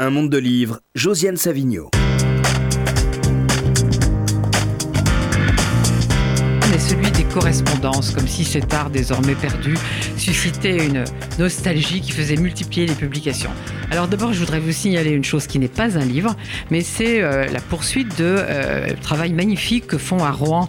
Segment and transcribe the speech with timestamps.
[0.00, 1.88] Un monde de livres, Josiane Savigno.
[6.68, 9.76] Mais celui des correspondances, comme si cet art désormais perdu
[10.16, 11.04] suscitait une
[11.38, 13.52] nostalgie qui faisait multiplier les publications.
[13.92, 16.34] Alors d'abord, je voudrais vous signaler une chose qui n'est pas un livre,
[16.72, 20.68] mais c'est euh, la poursuite de euh, travail magnifique que font à Rouen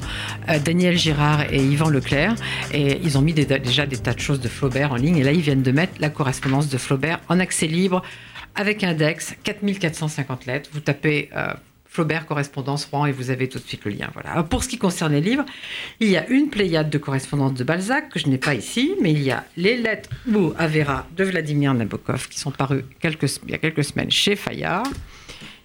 [0.49, 2.35] euh, Daniel Girard et Yvan Leclerc.
[2.73, 5.17] Et ils ont mis déjà des tas de choses de Flaubert en ligne.
[5.17, 8.03] Et là, ils viennent de mettre la correspondance de Flaubert en accès libre
[8.55, 10.69] avec index 4450 lettres.
[10.73, 11.53] Vous tapez euh,
[11.95, 14.09] Flaubert correspondance Rouen et vous avez tout de suite le lien.
[14.13, 14.43] Voilà.
[14.43, 15.45] Pour ce qui concerne les livres,
[16.01, 19.13] il y a une pléiade de correspondances de Balzac que je n'ai pas ici, mais
[19.13, 23.53] il y a les lettres ou à de Vladimir Nabokov qui sont parues il y
[23.53, 24.91] a quelques semaines chez Fayard.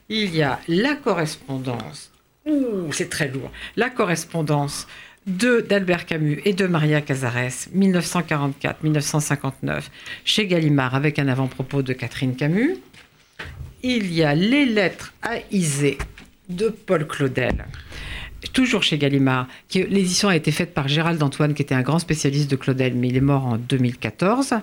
[0.08, 2.12] Il y a la correspondance,
[2.46, 4.86] ouh, c'est très lourd, la correspondance
[5.26, 9.82] de d'Albert Camus et de Maria Cazares, 1944-1959,
[10.24, 12.76] chez Gallimard, avec un avant-propos de Catherine Camus.
[13.82, 15.96] Il y a les lettres à Isée
[16.50, 17.64] de Paul Claudel,
[18.52, 19.46] toujours chez Gallimard.
[19.74, 23.08] L'édition a été faite par Gérald Antoine, qui était un grand spécialiste de Claudel, mais
[23.08, 24.56] il est mort en 2014.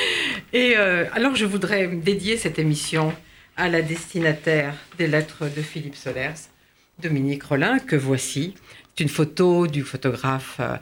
[0.54, 3.12] Et euh, alors, je voudrais dédier cette émission
[3.58, 6.40] à la destinataire des lettres de Philippe Solers,
[7.02, 8.54] Dominique Rollin, que voici.
[8.96, 10.76] C'est une photo du photographe euh,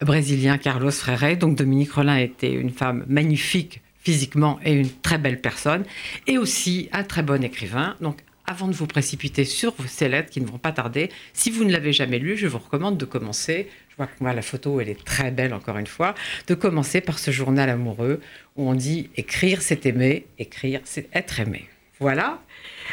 [0.00, 1.36] brésilien Carlos Freire.
[1.36, 5.84] Donc, Dominique Rollin était une femme magnifique physiquement et une très belle personne,
[6.26, 7.94] et aussi un très bon écrivain.
[8.00, 11.62] Donc, avant de vous précipiter sur ces lettres qui ne vont pas tarder, si vous
[11.64, 13.68] ne l'avez jamais lu, je vous recommande de commencer.
[13.90, 16.14] Je vois que moi, la photo, elle est très belle, encore une fois,
[16.46, 18.22] de commencer par ce journal amoureux
[18.56, 21.68] où on dit écrire, c'est aimer, écrire, c'est être aimé.
[22.00, 22.40] Voilà.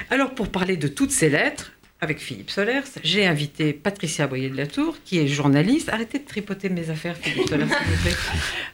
[0.09, 4.57] Alors, pour parler de toutes ces lettres, avec Philippe Solers, j'ai invité Patricia Boyer de
[4.57, 5.89] la Tour, qui est journaliste.
[5.89, 8.15] Arrêtez de tripoter mes affaires, Philippe Solers, s'il vous plaît.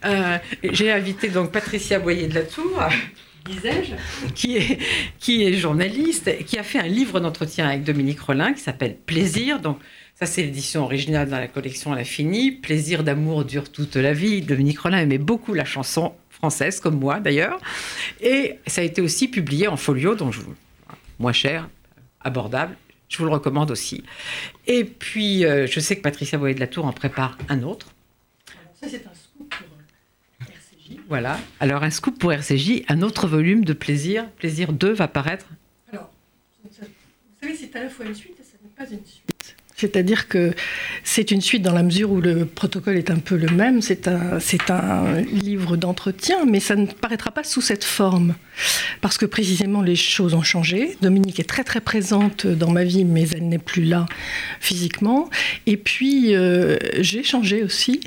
[0.04, 2.82] Euh, j'ai invité donc Patricia Boyer de la Tour,
[3.46, 4.80] disais-je, qui est,
[5.20, 9.60] qui est journaliste, qui a fait un livre d'entretien avec Dominique Rollin qui s'appelle Plaisir.
[9.60, 9.78] Donc,
[10.16, 12.52] ça, c'est l'édition originale dans la collection La Finie.
[12.52, 14.42] Plaisir d'amour dure toute la vie.
[14.42, 17.60] Dominique Rollin aimait beaucoup la chanson française, comme moi d'ailleurs.
[18.22, 20.42] Et ça a été aussi publié en folio, donc je,
[21.20, 21.70] moins cher,
[22.24, 22.76] abordable.
[23.12, 24.04] Je vous le recommande aussi.
[24.68, 27.88] Et puis, euh, je sais que Patricia Boyer de la Tour en prépare un autre.
[28.80, 30.98] Ça, c'est un scoop pour euh, RCJ.
[31.10, 31.38] Voilà.
[31.60, 34.30] Alors, un scoop pour RCJ, un autre volume de Plaisir.
[34.38, 35.46] Plaisir 2 va paraître.
[35.92, 36.10] Alors,
[36.64, 36.70] vous
[37.42, 39.26] savez, c'est à la fois une suite et ça n'est pas une suite.
[39.82, 40.54] C'est-à-dire que
[41.04, 43.82] c'est une suite dans la mesure où le protocole est un peu le même.
[43.82, 48.36] C'est un, un livre d'entretien, mais ça ne paraîtra pas sous cette forme.
[49.02, 50.96] Parce que précisément, les choses ont changé.
[51.02, 54.06] Dominique est très très présente dans ma vie, mais elle n'est plus là
[54.60, 55.32] physiquement.
[55.66, 58.02] Et puis, euh, j'ai changé aussi.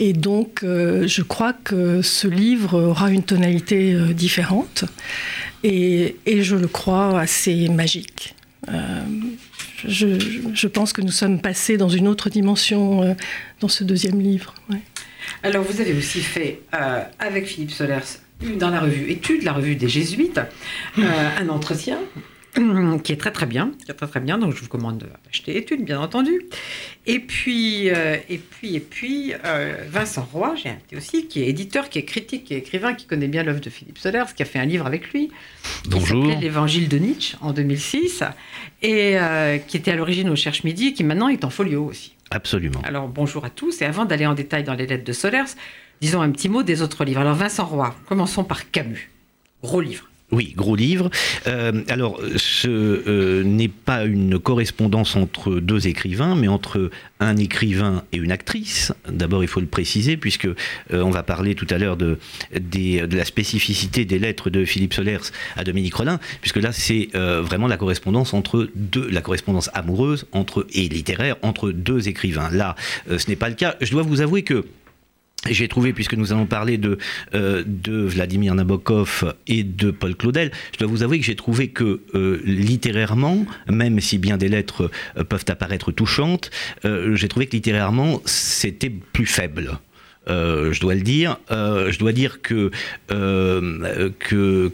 [0.00, 4.84] Et donc, euh, je crois que ce livre aura une tonalité euh, différente.
[5.62, 8.34] Et, et je le crois assez magique.
[9.86, 13.14] Je, pense que nous sommes passés dans une autre dimension euh,
[13.60, 14.54] dans ce deuxième livre.
[15.42, 18.20] Alors, vous avez aussi fait, euh, avec Philippe Solers,
[18.58, 20.40] dans la revue Études, la revue des Jésuites,
[20.98, 21.02] euh,
[21.38, 21.98] un entretien
[23.02, 24.38] qui est très très bien, qui est très très bien.
[24.38, 26.46] Donc, je vous commande d'acheter Études, bien entendu.
[27.06, 31.48] Et puis, euh, et puis, et puis, euh, Vincent Roy, j'ai invité aussi, qui est
[31.48, 34.42] éditeur, qui est critique, qui est écrivain, qui connaît bien l'œuvre de Philippe Solers, qui
[34.42, 35.30] a fait un livre avec lui.
[35.88, 36.24] Bonjour.
[36.24, 38.22] Qui L'Évangile de Nietzsche en 2006,
[38.82, 41.84] et euh, qui était à l'origine au Cherche Midi, et qui maintenant est en folio
[41.84, 42.14] aussi.
[42.30, 42.80] Absolument.
[42.84, 45.54] Alors bonjour à tous, et avant d'aller en détail dans les lettres de Solers,
[46.00, 47.20] disons un petit mot des autres livres.
[47.20, 49.10] Alors Vincent Roy, commençons par Camus.
[49.62, 50.08] Gros livre.
[50.34, 51.10] Oui, gros livre.
[51.46, 56.90] Euh, alors, ce euh, n'est pas une correspondance entre deux écrivains, mais entre
[57.20, 58.92] un écrivain et une actrice.
[59.08, 60.54] D'abord, il faut le préciser, puisque euh,
[60.92, 62.18] on va parler tout à l'heure de,
[62.50, 67.76] la spécificité des lettres de Philippe Solers à Dominique Rollin, puisque là, c'est vraiment la
[67.76, 70.26] correspondance entre deux, la correspondance amoureuse
[70.72, 72.50] et littéraire entre deux écrivains.
[72.50, 72.74] Là,
[73.06, 73.76] ce n'est pas le cas.
[73.80, 74.64] Je dois vous avouer que
[75.50, 76.98] j'ai trouvé, puisque nous allons parler de,
[77.34, 81.68] euh, de Vladimir Nabokov et de Paul Claudel, je dois vous avouer que j'ai trouvé
[81.68, 86.50] que euh, littérairement, même si bien des lettres euh, peuvent apparaître touchantes,
[86.84, 89.78] j'ai trouvé que littérairement c'était plus faible.
[90.26, 91.38] je dois le dire.
[91.50, 92.70] je dois dire que,
[93.08, 94.68] que,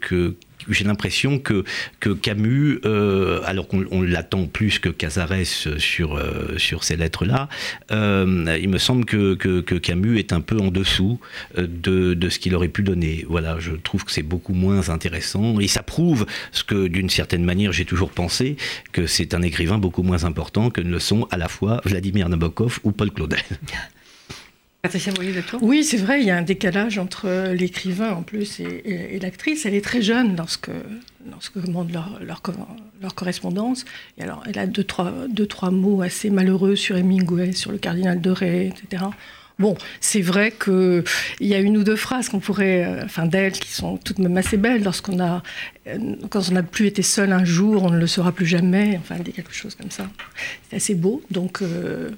[0.00, 0.34] que
[0.68, 1.64] j'ai l'impression que,
[2.00, 5.46] que Camus, euh, alors qu'on l'attend plus que Casares
[5.78, 7.48] sur, euh, sur ces lettres-là,
[7.90, 11.18] euh, il me semble que, que, Camus est un peu en dessous
[11.56, 13.24] de, de ce qu'il aurait pu donner.
[13.28, 17.44] Voilà, je trouve que c'est beaucoup moins intéressant et ça prouve ce que d'une certaine
[17.44, 18.56] manière j'ai toujours pensé,
[18.92, 22.28] que c'est un écrivain beaucoup moins important que ne le sont à la fois Vladimir
[22.28, 23.42] Nabokov ou Paul Claudel.
[25.60, 29.64] Oui, c'est vrai, il y a un décalage entre l'écrivain en plus et, l'actrice.
[29.64, 30.72] Elle est très jeune lorsque,
[31.30, 33.84] lorsque demande leur, leur, correspondance.
[34.18, 35.12] Et alors, elle a deux trois,
[35.48, 39.04] trois mots assez malheureux sur Hemingway, sur le cardinal de Ray, etc.
[39.60, 41.04] Bon, c'est vrai qu'il
[41.38, 44.36] y a une ou deux phrases qu'on pourrait, euh, enfin d'elle, qui sont toutes même
[44.36, 44.82] assez belles.
[44.82, 45.44] Lorsqu'on a,
[45.86, 48.98] euh, quand on n'a plus été seul un jour, on ne le sera plus jamais.
[48.98, 50.08] Enfin, quelque chose comme ça.
[50.68, 51.22] C'est assez beau.
[51.30, 52.10] Donc, euh,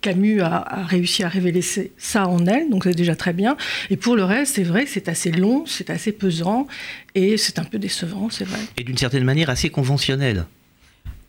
[0.00, 1.62] Camus a, réussi à révéler
[1.98, 3.56] ça en elle, donc c'est déjà très bien.
[3.90, 6.66] Et pour le reste, c'est vrai que c'est assez long, c'est assez pesant,
[7.14, 8.60] et c'est un peu décevant, c'est vrai.
[8.76, 10.46] Et d'une certaine manière assez conventionnel.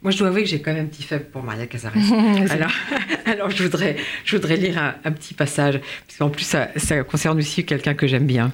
[0.03, 1.93] Moi, je dois avouer que j'ai quand même un petit faible pour Maria Casares.
[2.49, 2.71] alors,
[3.25, 7.65] alors, je voudrais, je voudrais lire un, petit passage, parce qu'en plus, ça, concerne aussi
[7.65, 8.51] quelqu'un que j'aime bien.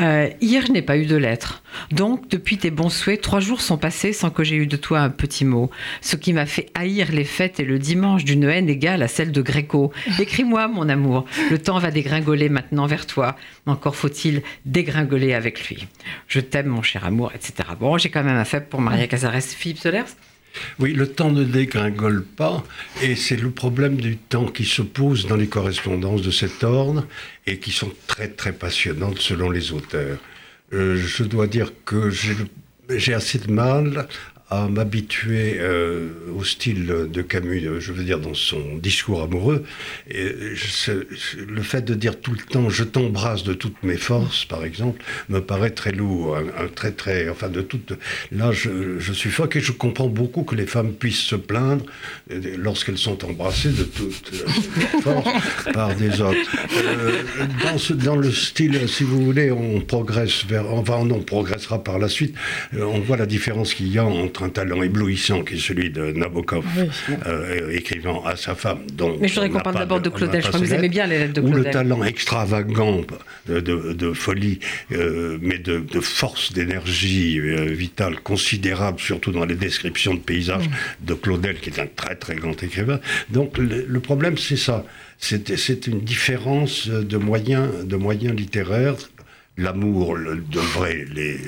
[0.00, 1.62] Euh, hier, je n'ai pas eu de lettre.
[1.92, 4.98] Donc, depuis tes bons souhaits, trois jours sont passés sans que j'ai eu de toi
[4.98, 5.70] un petit mot.
[6.00, 9.30] Ce qui m'a fait haïr les fêtes et le dimanche d'une haine égale à celle
[9.30, 9.92] de Gréco.
[10.18, 11.26] Écris-moi, mon amour.
[11.50, 13.36] Le temps va dégringoler maintenant vers toi.
[13.66, 15.86] Encore faut-il dégringoler avec lui.
[16.26, 17.68] Je t'aime, mon cher amour, etc.
[17.78, 19.42] Bon, j'ai quand même un faible pour Maria Casares.
[19.42, 20.16] Philippe Solers
[20.78, 22.64] oui, le temps ne dégringole pas,
[23.02, 27.06] et c'est le problème du temps qui se pose dans les correspondances de cet ordre,
[27.46, 30.18] et qui sont très très passionnantes selon les auteurs.
[30.72, 32.10] Euh, je dois dire que
[32.90, 34.08] j'ai assez de mal
[34.50, 39.64] à m'habituer euh, au style de Camus, euh, je veux dire dans son discours amoureux.
[40.10, 40.24] Et
[41.46, 45.02] le fait de dire tout le temps "je t'embrasse de toutes mes forces", par exemple,
[45.28, 47.92] me paraît très lourd, un, très très, enfin de toute.
[48.32, 51.84] Là, je, suis fort et je comprends beaucoup que les femmes puissent se plaindre
[52.30, 54.34] euh, lorsqu'elles sont embrassées de toutes
[55.02, 56.38] forces par des autres.
[57.64, 61.98] dans, ce, dans le style, si vous voulez, on progresse vers, enfin on progressera par
[61.98, 62.34] la suite.
[62.78, 66.12] on voit la différence qu'il y a entre un talent éblouissant qui est celui de
[66.12, 66.64] Nabokov,
[67.26, 68.80] euh, écrivant à sa femme.
[69.20, 70.42] Mais je voudrais qu'on parle d'abord de Claudel.
[70.42, 71.60] Je crois que vous aimez bien les lettres de Claudel.
[71.60, 73.00] Ou le talent extravagant
[73.48, 74.60] de, folie,
[74.92, 81.06] euh, mais de, force, d'énergie euh, vitale considérable, surtout dans les descriptions de paysages mm.
[81.06, 83.00] de Claudel, qui est un très très grand écrivain.
[83.30, 84.84] Donc le, problème, c'est ça.
[85.18, 88.96] C'est une différence de moyens, de moyens littéraires.
[89.56, 90.16] L'amour
[90.50, 91.38] devrait les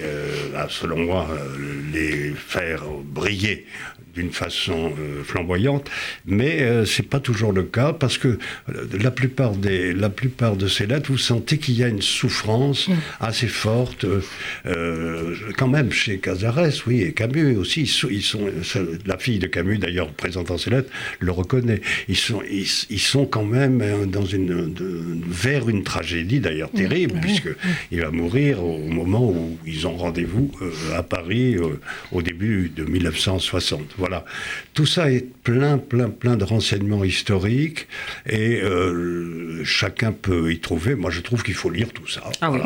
[0.00, 1.56] euh, selon moi, euh,
[1.92, 3.66] les faire briller
[4.14, 5.90] d'une façon euh, flamboyante,
[6.24, 8.38] mais c'est pas toujours le cas parce que
[8.98, 12.88] la plupart des, la plupart de ces lettres, vous sentez qu'il y a une souffrance
[12.88, 12.94] mm.
[13.20, 14.06] assez forte,
[14.64, 17.82] quand même chez Cazares, oui, et Camus aussi.
[18.10, 18.40] Ils sont,
[19.04, 20.90] la fille de Camus d'ailleurs présentant ces lettres
[21.20, 21.82] le reconnaît.
[22.08, 24.74] Ils sont, ils, sont quand même dans une,
[25.28, 26.78] vers une tragédie d'ailleurs mm.
[26.78, 27.50] terrible puisque
[27.90, 30.50] il va mourir au moment où ils ont rendez-vous
[30.94, 31.56] à Paris
[32.12, 33.94] au début de 1960.
[33.98, 34.24] Voilà.
[34.74, 37.86] Tout ça est plein, plein, plein de renseignements historiques
[38.26, 40.94] et euh, chacun peut y trouver.
[40.94, 42.22] Moi, je trouve qu'il faut lire tout ça.
[42.40, 42.60] Ah oui.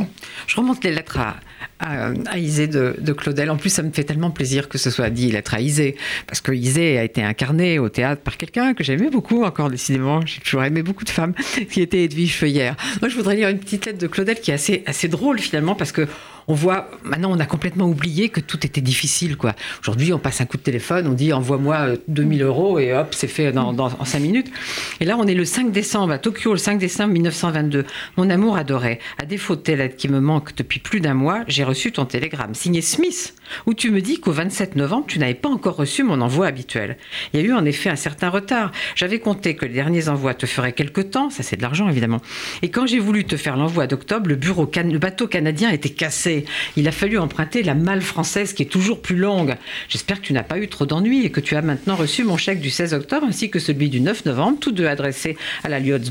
[0.46, 1.36] Je remonte les lettres à,
[1.78, 3.50] à, Isée de, Claudel.
[3.50, 5.96] En plus, ça me fait tellement plaisir que ce soit dit lettres à Isée,
[6.26, 10.24] parce que Isée a été incarnée au théâtre par quelqu'un que j'aimais beaucoup, encore décidément.
[10.26, 11.34] J'ai toujours aimé beaucoup de femmes,
[11.70, 12.76] qui était Edwige Feuillère.
[13.00, 15.74] Moi, je voudrais lire une petite lettre de Claudel qui est assez, assez drôle finalement,
[15.74, 16.06] parce que
[16.50, 19.54] on voit, maintenant, on a complètement oublié que tout était difficile, quoi.
[19.82, 23.14] Aujourd'hui, on passe un coup de téléphone, on dit envoie-moi 2000 euh, euros et hop,
[23.14, 24.50] c'est fait en 5 minutes.
[24.98, 27.84] Et là, on est le 5 décembre à Tokyo, le 5 décembre 1922.
[28.16, 28.98] Mon amour adoré.
[29.18, 32.04] À défaut de telle lettre qui me manque depuis plus d'un mois, j'ai reçu ton
[32.04, 33.34] télégramme signé Smith,
[33.66, 36.96] où tu me dis qu'au 27 novembre, tu n'avais pas encore reçu mon envoi habituel.
[37.32, 38.72] Il y a eu en effet un certain retard.
[38.94, 42.20] J'avais compté que les derniers envois te feraient quelque temps, ça c'est de l'argent évidemment.
[42.62, 46.44] Et quand j'ai voulu te faire l'envoi d'octobre, le, bateau canadien était cassé.
[46.76, 49.56] Il a fallu emprunter la malle française qui est toujours plus longue.
[49.88, 52.36] J'espère que tu n'as pas eu trop d'ennuis et que tu as maintenant reçu mon
[52.36, 55.80] chèque du 16 octobre ainsi que celui du 9 novembre, tous deux adressés à la
[55.80, 56.10] Lloyds.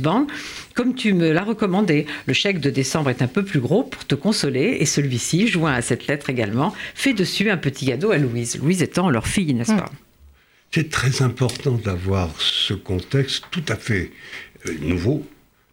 [0.75, 4.05] Comme tu me l'as recommandé, le chèque de décembre est un peu plus gros pour
[4.05, 8.17] te consoler et celui-ci, joint à cette lettre également, fait dessus un petit cadeau à
[8.17, 8.57] Louise.
[8.57, 9.91] Louise étant leur fille, n'est-ce pas
[10.71, 14.11] C'est très important d'avoir ce contexte tout à fait
[14.67, 15.25] euh, nouveau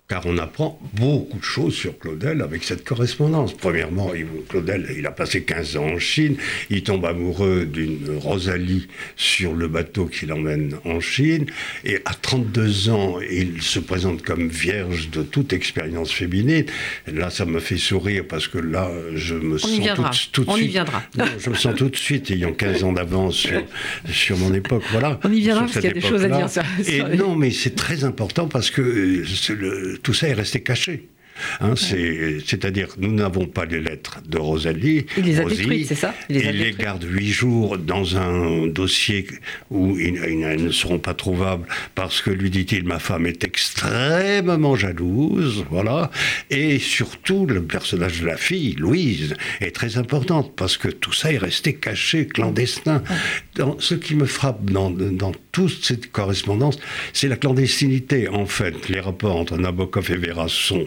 [0.08, 3.54] car on apprend beaucoup de choses sur Claudel avec cette correspondance.
[3.54, 4.12] Premièrement,
[4.48, 6.36] Claudel, il a passé 15 ans en Chine,
[6.70, 8.86] il tombe amoureux d'une Rosalie
[9.16, 11.46] sur le bateau qui l'emmène en Chine,
[11.84, 16.66] et à 32 ans, il se présente comme vierge de toute expérience féminine.
[17.06, 19.70] là, ça me fait sourire parce que là, je me sens
[20.30, 20.66] tout, de on suite...
[20.66, 21.02] Y viendra.
[21.38, 23.62] je me sens tout de suite, ayant 15 ans d'avance sur,
[24.10, 24.84] sur, mon époque.
[24.92, 25.18] Voilà.
[25.24, 26.48] On y viendra parce qu'il y a des choses à dire.
[26.48, 30.62] Sur, et non, mais c'est très important parce que euh, le, tout ça est resté
[30.62, 31.08] caché.
[31.60, 35.06] Hein, C'est-à-dire, nous n'avons pas les lettres de Rosalie.
[35.16, 36.14] Il les a détruites, c'est ça?
[36.28, 39.26] Il les, garde huit jours dans un dossier
[39.70, 45.64] où ils, ne seront pas trouvables parce que, lui dit-il, ma femme est extrêmement jalouse,
[45.70, 46.10] voilà.
[46.50, 51.32] Et surtout, le personnage de la fille, Louise, est très importante parce que tout ça
[51.32, 53.02] est resté caché, clandestin.
[53.54, 56.78] Dans, ce qui me frappe dans, dans toute cette correspondance,
[57.12, 58.28] c'est la clandestinité.
[58.28, 60.86] En fait, les rapports entre Nabokov et Vera sont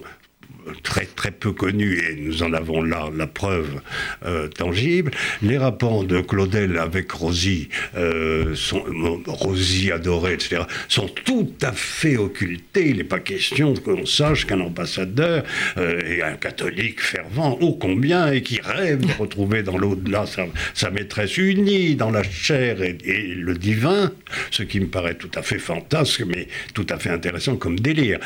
[0.83, 3.81] très très peu connu et nous en avons là la preuve
[4.25, 5.11] euh, tangible.
[5.41, 8.55] Les rapports de Claudel avec Rosie, euh,
[9.27, 12.89] Rosie adorée, etc., sont tout à fait occultés.
[12.89, 15.43] Il n'est pas question qu'on sache qu'un ambassadeur
[15.77, 20.25] euh, et un catholique fervent, ô combien, et qui rêve de retrouver dans l'au-delà
[20.73, 22.97] sa, maîtresse unie dans la chair et,
[23.35, 24.11] le divin,
[24.51, 28.19] ce qui me paraît tout à fait fantasque, mais tout à fait intéressant comme délire.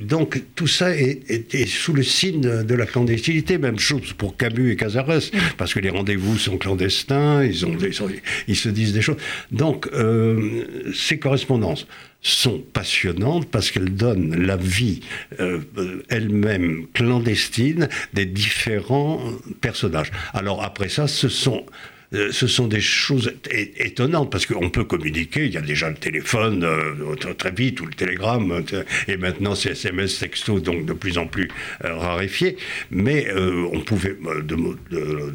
[0.00, 3.58] donc tout ça est était sous le signe de la clandestinité.
[3.58, 5.20] Même chose pour Camus et Cazares,
[5.56, 9.16] parce que les rendez-vous sont clandestins, ils, se disent des choses.
[9.50, 11.86] Donc, euh, ces correspondances
[12.20, 15.00] sont passionnantes parce qu'elles donnent la vie
[15.40, 15.60] euh,
[16.08, 19.20] elle-même clandestine des différents
[19.60, 20.10] personnages.
[20.32, 21.66] Alors après ça, ce sont
[22.12, 23.32] euh, ce sont des choses
[23.78, 25.46] étonnantes parce qu'on peut communiquer.
[25.46, 29.54] Il y a déjà le téléphone euh, très vite ou le télégramme euh, et maintenant
[29.54, 31.48] c'est SMS, texto, donc de plus en plus
[31.82, 32.56] raréfié.
[32.90, 34.16] Mais on pouvait,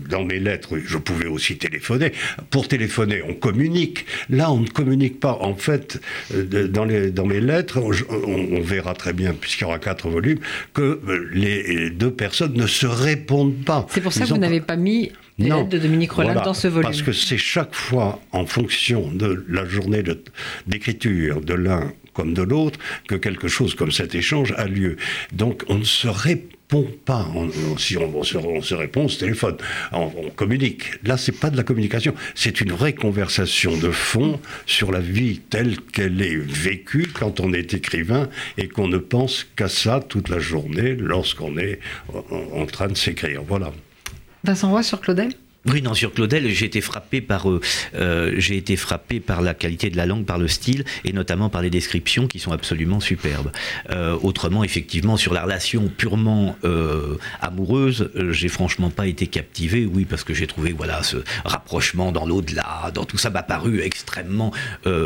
[0.10, 2.12] dans mes lettres, je pouvais aussi téléphoner.
[2.50, 4.06] Pour téléphoner, on communique.
[4.30, 5.38] Là, on ne communique pas.
[5.42, 6.00] En fait,
[6.34, 10.40] dans, les, dans mes lettres, on, verra très bien, puisqu'il y aura quatre volumes,
[10.74, 11.00] que
[11.34, 13.86] les deux personnes ne se répondent pas.
[13.90, 15.64] C'est pour ça que vous n'avez pas mis non.
[15.64, 16.90] de Dominique Rollin dans ce volume.
[16.90, 20.04] Parce que c'est chaque fois en fonction de la journée
[20.68, 24.98] d'écriture de, l'un comme de l'autre que quelque chose comme cet échange a lieu.
[25.32, 27.26] Donc on ne se répond pas.
[27.78, 29.58] si on, se, répond, on se téléphone,
[29.92, 30.84] on, communique.
[31.04, 35.40] Là, c'est pas de la communication, c'est une vraie conversation de fond sur la vie
[35.50, 40.30] telle qu'elle est vécue quand on est écrivain et qu'on ne pense qu'à ça toute
[40.30, 41.80] la journée lorsqu'on est
[42.54, 43.42] en train de s'écrire.
[43.48, 43.72] Voilà.
[44.44, 45.34] Vincent Roy sur Claudel?
[45.72, 47.62] Oui, non, sur Claudel, j'ai été frappé par, euh,
[47.96, 51.50] euh, j'ai été frappé par la qualité de la langue, par le style, et notamment
[51.50, 53.52] par les descriptions qui sont absolument superbes.
[53.92, 56.56] Euh, autrement, effectivement, sur la relation purement
[57.42, 59.86] amoureuse, j'ai franchement pas été captivé.
[59.86, 63.82] Oui, parce que j'ai trouvé, voilà, ce rapprochement dans l'au-delà, dans tout ça m'a paru
[63.82, 64.52] extrêmement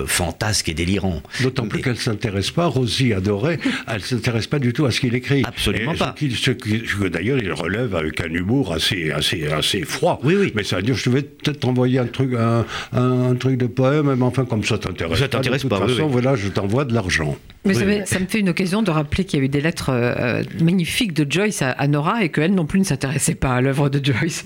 [0.06, 1.22] fantasque et délirant.
[1.42, 5.16] D'autant plus qu'elle s'intéresse pas, Rosie adorait, elle s'intéresse pas du tout à ce qu'il
[5.16, 5.44] écrit.
[5.46, 6.16] Absolument pas.
[6.20, 10.20] Ce que d'ailleurs il relève avec un humour assez, assez, assez froid.
[10.24, 10.53] Oui, oui.
[10.54, 14.24] Mais ça veut dire, je vais peut-être t'envoyer un truc, un, truc de poème, mais
[14.24, 15.80] enfin, comme ça t'intéresse ça t'intéresse pas.
[15.80, 17.38] De toute façon, voilà, je t'envoie de l'argent.
[17.66, 20.44] Mais ça, me fait une occasion de rappeler qu'il y a eu des lettres euh,
[20.62, 24.04] magnifiques de Joyce à, Nora et qu'elle non plus ne s'intéressait pas à l'œuvre de
[24.04, 24.44] Joyce.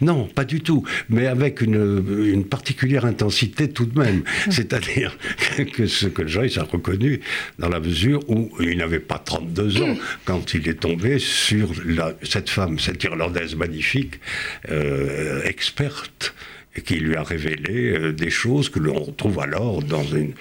[0.00, 4.22] Non, pas du tout, mais avec une, une particulière intensité tout de même.
[4.48, 5.18] C'est-à-dire
[5.74, 7.20] que ce que Joyce a reconnu
[7.58, 12.14] dans la mesure où il n'avait pas 32 ans quand il est tombé sur la,
[12.22, 14.20] cette femme, cette Irlandaise magnifique,
[14.70, 16.34] euh, experte
[16.76, 20.34] et qui lui a révélé euh, des choses que l'on retrouve alors dans une,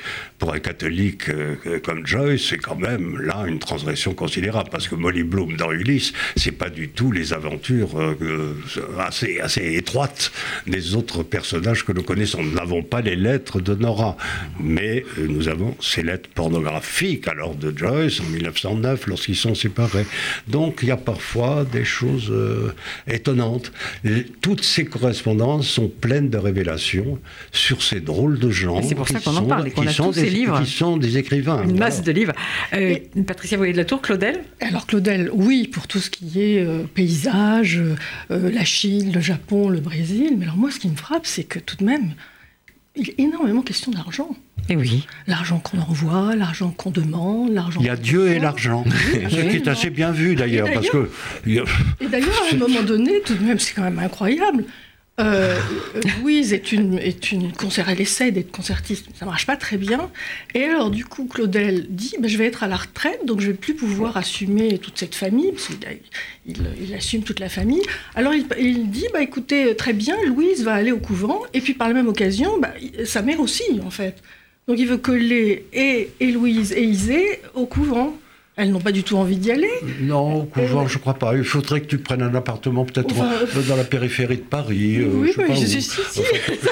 [0.43, 4.95] pour un catholique euh, comme Joyce, c'est quand même là une transgression considérable parce que
[4.95, 8.53] Molly Bloom dans Ulysse, c'est pas du tout les aventures euh,
[8.99, 10.33] assez, assez étroites
[10.67, 12.43] des autres personnages que nous connaissons.
[12.43, 14.17] Nous n'avons pas les lettres de Nora,
[14.59, 20.05] mais nous avons ces lettres pornographiques alors de Joyce en 1909 lorsqu'ils sont séparés.
[20.49, 22.33] Donc il y a parfois des choses
[23.07, 23.71] étonnantes.
[24.41, 27.17] toutes ces correspondances sont pleines de révélations
[27.53, 28.81] sur ces drôles de gens.
[28.81, 30.61] C'est pour ça qu'on en parle et qu'on a tous ces livres.
[30.61, 31.63] Qui sont des écrivains.
[31.63, 32.33] Une masse de livres.
[32.73, 36.59] Euh, Patricia Voyer de la Tour, Claudel Alors Claudel, oui, pour tout ce qui est
[36.59, 37.81] euh, paysage,
[38.31, 40.35] euh, la Chine, le Japon, le Brésil.
[40.37, 42.13] Mais alors moi, ce qui me frappe, c'est que tout de même,
[42.95, 44.29] il est énormément question d'argent.
[44.69, 45.05] Et eh oui.
[45.27, 47.81] L'argent qu'on envoie, l'argent qu'on demande, l'argent.
[47.81, 48.85] Il y a Dieu et l'argent.
[49.29, 51.09] Ce qui est assez bien vu d'ailleurs, parce que.
[51.45, 54.63] Et d'ailleurs, à un moment donné, tout de même, c'est quand même incroyable
[55.19, 55.59] euh,
[56.19, 59.77] Louise est une, est une concert, elle essaie d'être concertiste, mais ça marche pas très
[59.77, 60.09] bien.
[60.55, 63.47] Et alors, du coup, Claudel dit bah, Je vais être à la retraite, donc je
[63.47, 65.77] vais plus pouvoir assumer toute cette famille, parce qu'il
[66.81, 67.83] il, assume toute la famille.
[68.15, 71.75] Alors, il, il, dit bah, Écoutez, très bien, Louise va aller au couvent, et puis
[71.75, 72.73] par la même occasion, bah,
[73.05, 74.15] sa mère aussi, en fait.
[74.67, 78.17] Donc, il veut coller et, et Louise et Isée au couvent.
[78.55, 79.71] Elles n'ont pas du tout envie d'y aller.
[80.01, 81.35] Non, au couvent, je crois pas.
[81.35, 84.97] Il faudrait que tu prennes un appartement peut-être enfin, dans la périphérie de Paris.
[84.99, 86.21] Euh, oui, je mais je suis ici.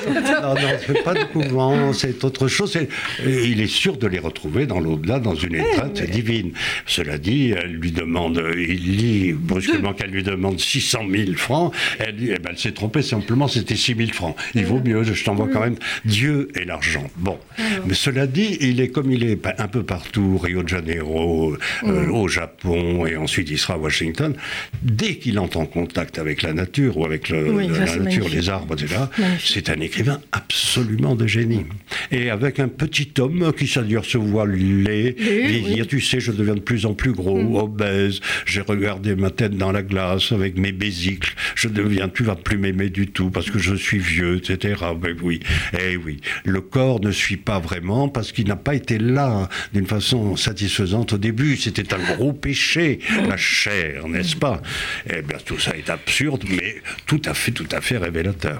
[0.07, 2.77] non, non, c'est pas de couvent, c'est autre chose.
[3.25, 6.51] Il est sûr de les retrouver dans l'au-delà, dans une étreinte eh, divine.
[6.85, 11.73] Cela dit, elle lui demande, il lit brusquement qu'elle lui demande 600 000 francs.
[11.97, 14.35] Elle dit, eh ben, elle s'est trompée, simplement, c'était 6 000 francs.
[14.53, 17.09] Il vaut mieux, je t'envoie quand même Dieu et l'argent.
[17.17, 17.39] Bon.
[17.87, 22.07] Mais cela dit, il est comme il est un peu partout, Rio de Janeiro, euh,
[22.07, 24.33] au Japon et ensuite il sera à Washington.
[24.81, 28.49] Dès qu'il entre en contact avec la nature ou avec le, oui, la, nature, les
[28.49, 29.01] arbres, etc.,
[29.43, 31.65] c'est un écrivain absolument de génie.
[32.11, 36.31] Et avec un petit homme qui, ça dire, se voit laid, vieillir, tu sais, je
[36.31, 37.55] deviens de plus en plus gros, mm.
[37.55, 42.35] obèse, j'ai regardé ma tête dans la glace avec mes bésicles, je deviens, tu vas
[42.35, 44.81] plus m'aimer du tout parce que je suis vieux, etc.
[44.99, 45.39] Ben oui,
[45.79, 49.87] eh oui, le corps ne suit pas vraiment parce qu'il n'a pas été là d'une
[49.87, 54.61] façon satisfaisante au début c'était un gros péché, la chair, n'est-ce pas?
[55.09, 56.75] Eh bien, tout ça est absurde, mais
[57.05, 58.59] tout à fait, tout à fait révélateur.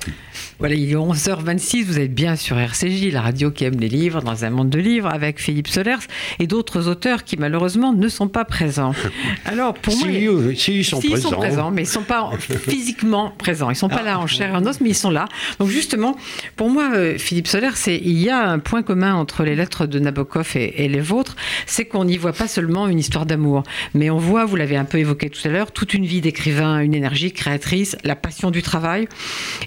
[0.60, 4.22] Voilà, il est 11h26, vous êtes bien sur RCJ, la radio qui aime les livres,
[4.22, 6.06] dans un monde de livres, avec Philippe Solers
[6.40, 8.94] et d'autres auteurs qui, malheureusement, ne sont pas présents.
[9.46, 10.14] Alors, pour si, moi...
[10.14, 11.30] Euh, si, ils sont si, présents.
[11.30, 13.70] Ils sont présents, mais ils ne sont pas physiquement présents.
[13.70, 15.28] Ils ne sont pas là en chair et en os, mais ils sont là.
[15.60, 16.16] Donc, justement,
[16.56, 20.00] pour moi, euh, Philippe Solers, il y a un point commun entre les lettres de
[20.00, 23.64] Nabokov et, et les vôtres, c'est qu'on n'y voit pas seulement une histoire d'amour.
[23.94, 26.80] Mais on voit, vous l'avez un peu évoqué tout à l'heure, toute une vie d'écrivain,
[26.80, 29.08] une énergie créatrice, la passion du travail.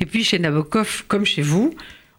[0.01, 1.75] Et puis chez Nabokov, comme chez vous,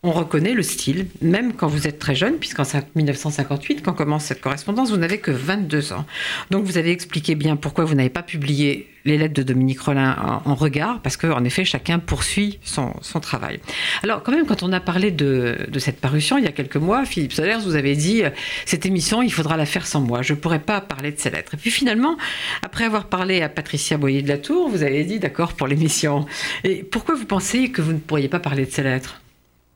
[0.06, 2.64] on reconnaît le style, même quand vous êtes très jeune, puisqu'en
[2.96, 6.06] 1958, quand commence cette correspondance, vous n'avez que 22 ans.
[6.52, 10.42] Donc vous avez expliqué bien pourquoi vous n'avez pas publié les lettres de Dominique Rollin
[10.46, 13.60] en, regard, parce qu'en effet, chacun poursuit son, travail.
[14.04, 17.06] Alors quand même, quand on a parlé de, cette parution il y a quelques mois,
[17.06, 18.24] Philippe Solers vous avez dit,
[18.66, 21.32] cette émission, il faudra la faire sans moi, je ne pourrais pas parler de ces
[21.32, 21.56] lettres.
[21.56, 22.18] Et puis finalement,
[22.62, 26.26] après avoir parlé à Patricia Boyer de la Tour, vous avez dit, d'accord pour l'émission.
[26.64, 29.22] Et pourquoi vous pensez que vous ne pourriez pas parler de ces lettres?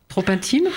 [0.09, 0.69] Trop intime?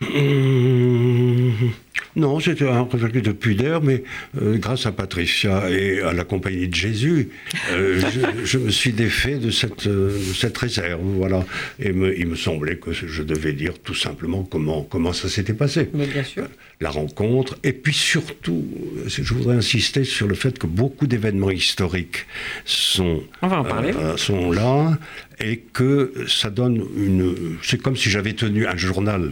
[0.00, 1.70] Mmh,
[2.16, 4.02] Non, c'était un reflet de pudeur, mais
[4.40, 7.28] euh, grâce à Patricia et à la Compagnie de Jésus,
[7.72, 11.00] euh, je, je, me suis défait de cette, euh, de cette réserve.
[11.02, 11.44] Voilà.
[11.78, 15.54] Et me, il me semblait que je devais dire tout simplement comment, comment ça s'était
[15.54, 15.88] passé.
[15.94, 16.48] Mais bien sûr.
[16.80, 17.58] La rencontre.
[17.62, 18.66] Et puis surtout,
[19.06, 22.26] je voudrais insister sur le fait que beaucoup d'événements historiques
[22.64, 23.92] sont, On va en parler.
[24.16, 24.98] sont là
[25.38, 27.56] et que ça donne une.
[27.62, 29.30] C'est comme si j'avais tenu un journal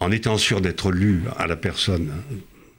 [0.00, 2.10] en étant sûr d'être lu à la personne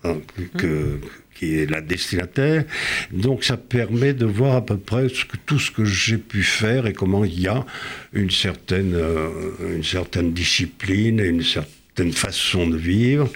[0.03, 0.17] hein,
[0.57, 0.99] que,
[1.35, 2.65] qui est la destinataire.
[3.11, 5.07] Donc ça permet de voir à peu près
[5.45, 7.65] tout ce que j'ai pu faire et comment il y a
[8.13, 13.29] une certaine, euh, une certaine discipline et une certaine façon de vivre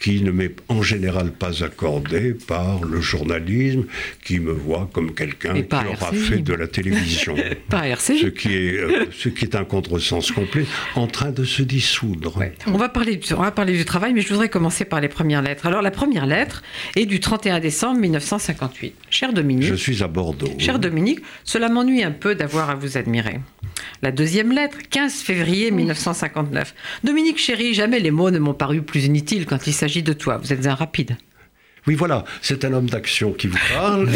[0.00, 3.84] qui ne m'est en général pas accordé par le journalisme,
[4.24, 7.34] qui me voit comme quelqu'un qui aura fait de la télévision.
[7.68, 7.84] pas.
[7.96, 12.36] Ce qui est, euh, ce qui est un contresens complet, en train de se dissoudre.
[12.36, 12.52] Ouais.
[12.66, 15.42] On, va parler, on va parler du travail, mais je voudrais commencer par les premières
[15.42, 15.66] lettres.
[15.66, 16.62] Alors, la première lettre
[16.94, 18.94] est du 31 décembre 1958.
[19.10, 19.68] Cher Dominique.
[19.68, 20.52] Je suis à Bordeaux.
[20.58, 23.40] Cher Dominique, cela m'ennuie un peu d'avoir à vous admirer.
[24.02, 26.74] La deuxième lettre, 15 février 1959.
[27.04, 30.38] Dominique chéri, jamais les mots ne m'ont paru plus inutiles quand il s'agit de toi.
[30.38, 31.16] Vous êtes un rapide.
[31.86, 34.08] Oui, voilà, c'est un homme d'action qui vous parle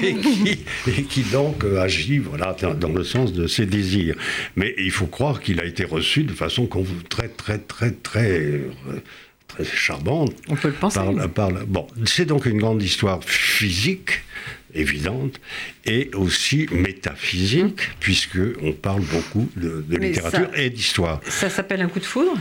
[0.00, 4.16] et, et, qui, et, qui, donc euh, agit voilà, dans le sens de ses désirs.
[4.56, 6.66] Mais il faut croire qu'il a été reçu de façon
[7.10, 8.62] très, très, très, très,
[9.48, 10.34] très charmante.
[10.48, 10.98] On peut le penser.
[10.98, 14.22] Par, par, bon, c'est donc une grande histoire physique
[14.74, 15.40] évidente
[15.84, 17.94] et aussi métaphysique, mmh.
[18.00, 21.20] puisque on parle beaucoup de, de littérature ça, et d'histoire.
[21.28, 22.34] Ça s'appelle un coup de foudre?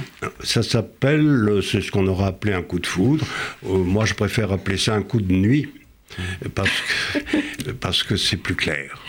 [0.44, 3.26] Ça s'appelle, c'est ce qu'on aura appelé un coup de foudre.
[3.66, 5.70] Euh, moi, je préfère appeler ça un coup de nuit.
[6.56, 9.00] Parce que, parce que c'est plus clair.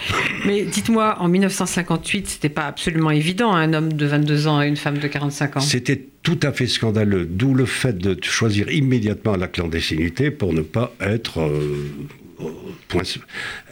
[0.47, 4.77] Mais dites-moi, en 1958, c'était pas absolument évident, un homme de 22 ans et une
[4.77, 9.37] femme de 45 ans C'était tout à fait scandaleux, d'où le fait de choisir immédiatement
[9.37, 11.91] la clandestinité pour ne pas être euh,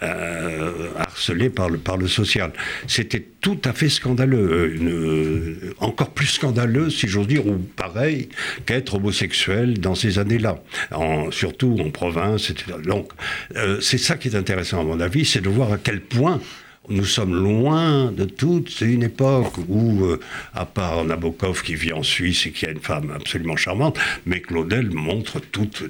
[0.03, 2.53] euh, harcelé par le, par le social.
[2.87, 8.29] C'était tout à fait scandaleux, une, encore plus scandaleux, si j'ose dire, ou pareil,
[8.67, 12.79] qu'être homosexuel dans ces années-là, en, surtout en province, etc.
[12.85, 13.13] Donc,
[13.57, 16.41] euh, c'est ça qui est intéressant, à mon avis, c'est de voir à quel point
[16.89, 18.81] nous sommes loin de toute.
[18.81, 20.21] Une époque où, euh,
[20.55, 24.41] à part Nabokov qui vit en Suisse et qui a une femme absolument charmante, mais
[24.41, 25.83] Claudel montre toute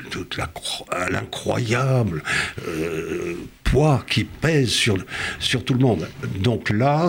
[1.11, 2.23] l'incroyable
[2.67, 3.35] euh,
[3.65, 4.97] poids qui pèse sur,
[5.39, 6.09] sur tout le monde.
[6.41, 7.09] Donc là,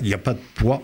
[0.00, 0.82] il n'y a pas de poids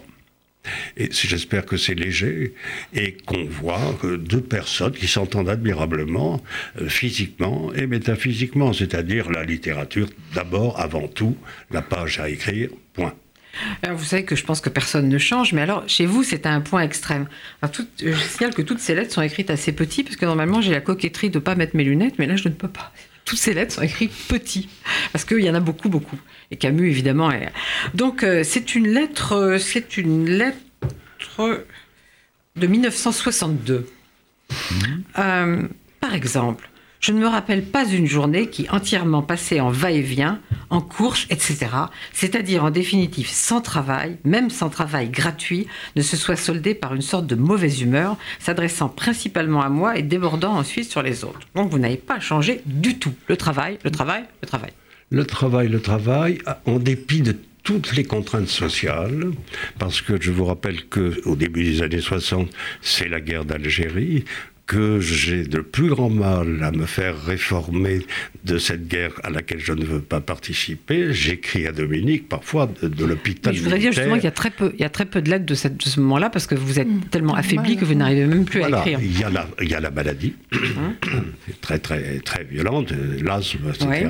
[0.97, 2.55] et j'espère que c'est léger
[2.95, 6.41] et qu'on voit que deux personnes qui s'entendent admirablement,
[6.81, 11.37] euh, physiquement et métaphysiquement, c'est-à-dire la littérature d'abord, avant tout,
[11.71, 13.15] la page à écrire, point.
[13.83, 16.47] Alors vous savez que je pense que personne ne change, mais alors chez vous, c'est
[16.47, 17.27] un point extrême.
[17.63, 20.81] je signale que toutes ces lettres sont écrites assez petit, parce que normalement j'ai la
[20.81, 22.93] coquetterie de ne pas mettre mes lunettes, mais là je ne peux pas.
[23.25, 24.69] Toutes ces lettres sont écrites petit,
[25.13, 26.19] parce qu'il y en a beaucoup, beaucoup.
[26.51, 27.31] Et Camus, évidemment.
[27.31, 27.53] Est...
[27.95, 30.59] Donc euh, c'est une lettre, euh, c'est une lettre
[32.57, 33.89] de 1962.
[34.51, 34.75] Mmh.
[35.19, 35.63] Euh,
[36.01, 36.69] par exemple,
[37.03, 41.67] je ne me rappelle pas une journée qui entièrement passée en va-et-vient, en course, etc.
[42.13, 47.03] C'est-à-dire en définitive sans travail, même sans travail gratuit, ne se soit soldée par une
[47.03, 51.41] sorte de mauvaise humeur, s'adressant principalement à moi et débordant ensuite sur les autres.
[51.57, 53.13] Donc vous n'avez pas changé du tout.
[53.27, 54.71] Le travail, le travail, le travail.
[55.11, 59.31] Le travail, le travail, en dépit de toutes les contraintes sociales,
[59.79, 62.49] parce que je vous rappelle qu'au début des années 60,
[62.81, 64.25] c'est la guerre d'Algérie
[64.67, 68.01] que j'ai de plus grand mal à me faire réformer
[68.45, 71.13] de cette guerre à laquelle je ne veux pas participer.
[71.13, 73.55] J'écris à Dominique parfois de, l'hôpital.
[73.55, 75.31] Je voudrais dire justement qu'il y a très peu, il y a très peu de
[75.31, 77.01] lettres de, ce moment-là parce que vous êtes mm.
[77.11, 79.01] tellement affaibli que vous n'arrivez même plus à écrire.
[79.03, 80.95] Il y a la, il y a la maladie, hein
[81.61, 84.09] très très très violente, l'asthme, etc.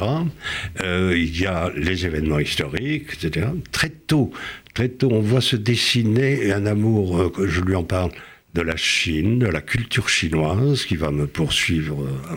[0.82, 3.46] Euh, il y a les événements historiques, etc.
[3.72, 4.32] Très tôt,
[4.74, 8.10] très tôt, on voit se dessiner un amour euh, que je lui en parle
[8.54, 12.36] de la Chine, de la culture chinoise qui va me poursuivre euh,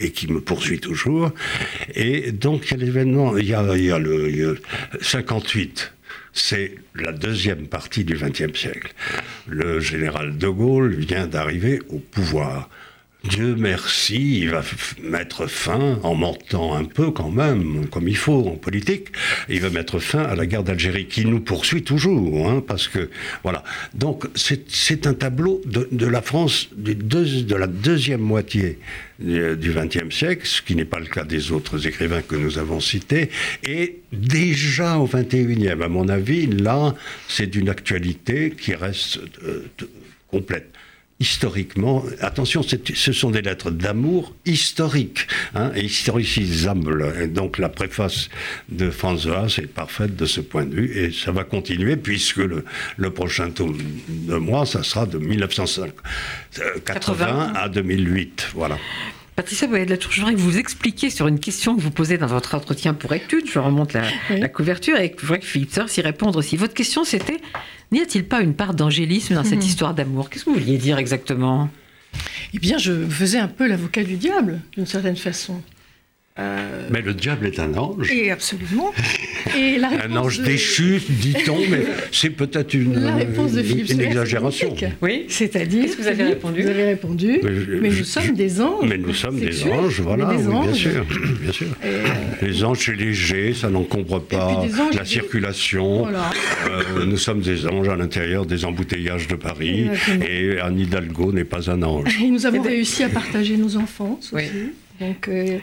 [0.00, 1.30] et qui me poursuit toujours.
[1.94, 4.60] Et donc, il y a il, y a, le
[5.00, 5.92] 58
[6.32, 8.94] c'est la deuxième partie du XXe siècle.
[9.46, 12.70] Le général de Gaulle vient d'arriver au pouvoir.
[13.24, 14.64] Dieu merci, il va
[15.00, 19.08] mettre fin, en mentant un peu quand même, comme il faut en politique,
[19.48, 23.10] il va mettre fin à la guerre d'Algérie, qui nous poursuit toujours, hein, parce que,
[23.44, 23.62] voilà.
[23.94, 28.78] Donc, c'est un tableau de, la France de la deuxième moitié
[29.20, 32.80] du XXe siècle, ce qui n'est pas le cas des autres écrivains que nous avons
[32.80, 33.30] cités,
[33.62, 36.94] et déjà au XXIe, à mon avis, là,
[37.28, 39.64] c'est d'une actualité qui reste euh,
[40.28, 40.72] complète
[41.22, 47.32] historiquement, attention, ce sont des lettres d'amour historiques, hein, et historicisables.
[47.32, 48.28] donc la préface
[48.68, 52.64] de François est parfaite de ce point de vue, et ça va continuer, puisque le,
[53.10, 58.48] prochain tome de moi, ça sera de 1980 à 2008.
[58.54, 58.76] Voilà.
[59.42, 61.90] Patricia Boyer de la Tour, je voudrais que vous expliquiez sur une question que vous
[61.90, 63.50] posez dans votre entretien pour études.
[63.50, 66.56] Je remonte la, couverture et je voudrais que Philippe Sœur s'y réponde aussi.
[66.56, 67.40] Votre question, c'était
[67.90, 69.66] N'y a-t-il pas une part d'angélisme dans cette mhm.
[69.66, 70.30] histoire d'amour?
[70.30, 71.68] Qu'est-ce que vous vouliez dire exactement?
[72.54, 75.60] Eh bien, je faisais un peu l'avocat du diable, d'une certaine façon.
[76.38, 78.10] Euh, mais le diable est un ange.
[78.10, 78.92] Et absolument.
[79.54, 82.94] Et un ange déchu, dit-on, mais c'est peut-être une,
[83.90, 84.74] une exagération.
[85.02, 85.26] Oui.
[85.28, 85.82] C'est-à-dire.
[85.82, 87.40] Qu'est-ce que vous avez répondu Vous avez répondu.
[87.42, 88.88] Mais, nous sommes des anges.
[88.88, 91.04] Mais nous sommes des anges, voilà, oui, bien sûr.
[91.42, 91.66] Bien sûr.
[92.40, 94.64] les anges, c'est léger, ça n'encombre pas
[94.94, 96.06] la circulation.
[96.06, 99.88] Euh, nous sommes des anges à l'intérieur des embouteillages de Paris.
[100.26, 102.22] Et Anne Hidalgo n'est pas un ange.
[102.22, 104.18] Et nous avons réussi à partager nos enfants.
[104.32, 104.46] Aussi.
[105.00, 105.58] Donc, euh,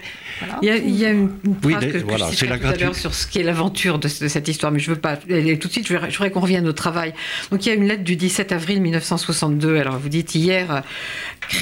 [0.60, 1.30] il, y a, une,
[1.62, 4.72] phrase que, voilà, je tout à l'heure sur ce qui est l'aventure de, cette histoire,
[4.72, 5.16] mais je veux pas.
[5.16, 7.14] tout de suite, je voudrais, qu'on revienne au travail.
[7.50, 9.78] Donc, il y a une lettre du 17 avril 1962.
[9.78, 10.82] Alors, vous dites hier,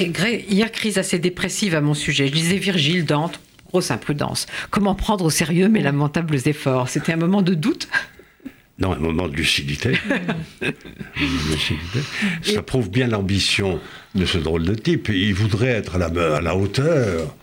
[0.01, 0.05] euh,
[0.49, 2.27] hier crise assez dépressive à mon sujet.
[2.27, 4.47] Je disais Virgile, Dante, grosse imprudence.
[4.71, 6.89] Comment prendre au sérieux mes lamentables efforts?
[6.89, 7.87] C'était un moment de doute?
[8.79, 9.97] Non, un moment de lucidité.
[12.41, 13.79] Ça prouve bien l'ambition
[14.15, 15.09] de ce drôle de type.
[15.09, 17.35] Il voudrait être à la, à la hauteur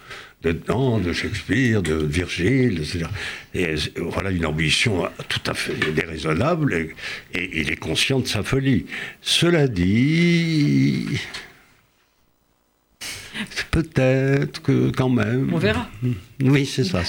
[0.53, 3.07] de Shakespeare, de Virgile, etc.
[3.55, 6.75] Et voilà une ambition tout à fait déraisonnable
[7.35, 8.87] et il est conscient de sa folie.
[9.23, 11.07] Cela dit,
[13.71, 15.51] Peut-être que quand même.
[15.53, 15.89] On verra.
[16.43, 17.03] Oui, c'est ça.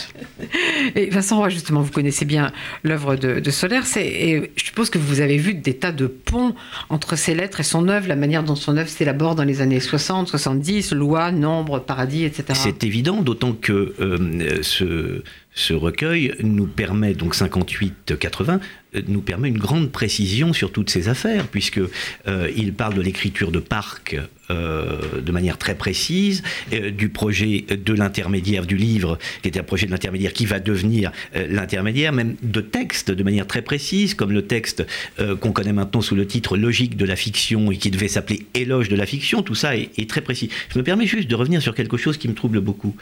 [0.95, 2.51] Et Vincent Roy, justement, vous connaissez bien
[2.83, 3.83] l'œuvre de, de, Solaire.
[3.97, 6.55] Et je suppose que vous avez vu des tas de ponts
[6.89, 9.79] entre ses lettres et son œuvre, la manière dont son œuvre s'élabore dans les années
[9.79, 12.45] 60, 70, loi, nombre, paradis, etc.
[12.53, 15.23] C'est évident, d'autant que euh, ce,
[15.57, 18.59] ce recueil nous permet, donc 58-80,
[18.95, 21.79] euh, nous permet une grande précision sur toutes ces affaires, puisque
[22.27, 24.17] euh, il parle de l'écriture de Parc
[24.49, 29.91] euh, de manière très précise, du projet de l'intermédiaire du livre qui était approchée de
[29.91, 34.43] l'intermédiaire, qui va devenir euh, l'intermédiaire, même de textes de manière très précise, comme le
[34.43, 34.85] texte
[35.19, 38.45] euh, qu'on connaît maintenant sous le titre Logique de la fiction et qui devait s'appeler
[38.53, 40.49] Éloge de la fiction, tout ça est, très précis.
[40.73, 42.95] Je me permets juste de revenir sur quelque chose qui me trouble beaucoup.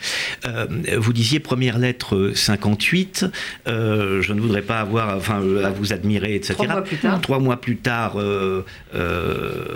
[0.46, 0.66] Euh,
[0.98, 3.26] vous disiez première lettre 58,
[3.68, 6.54] je ne voudrais pas avoir, enfin, à vous admirer, etc.
[6.56, 7.22] Trois mois plus tard.
[7.22, 8.18] Trois mois plus tard,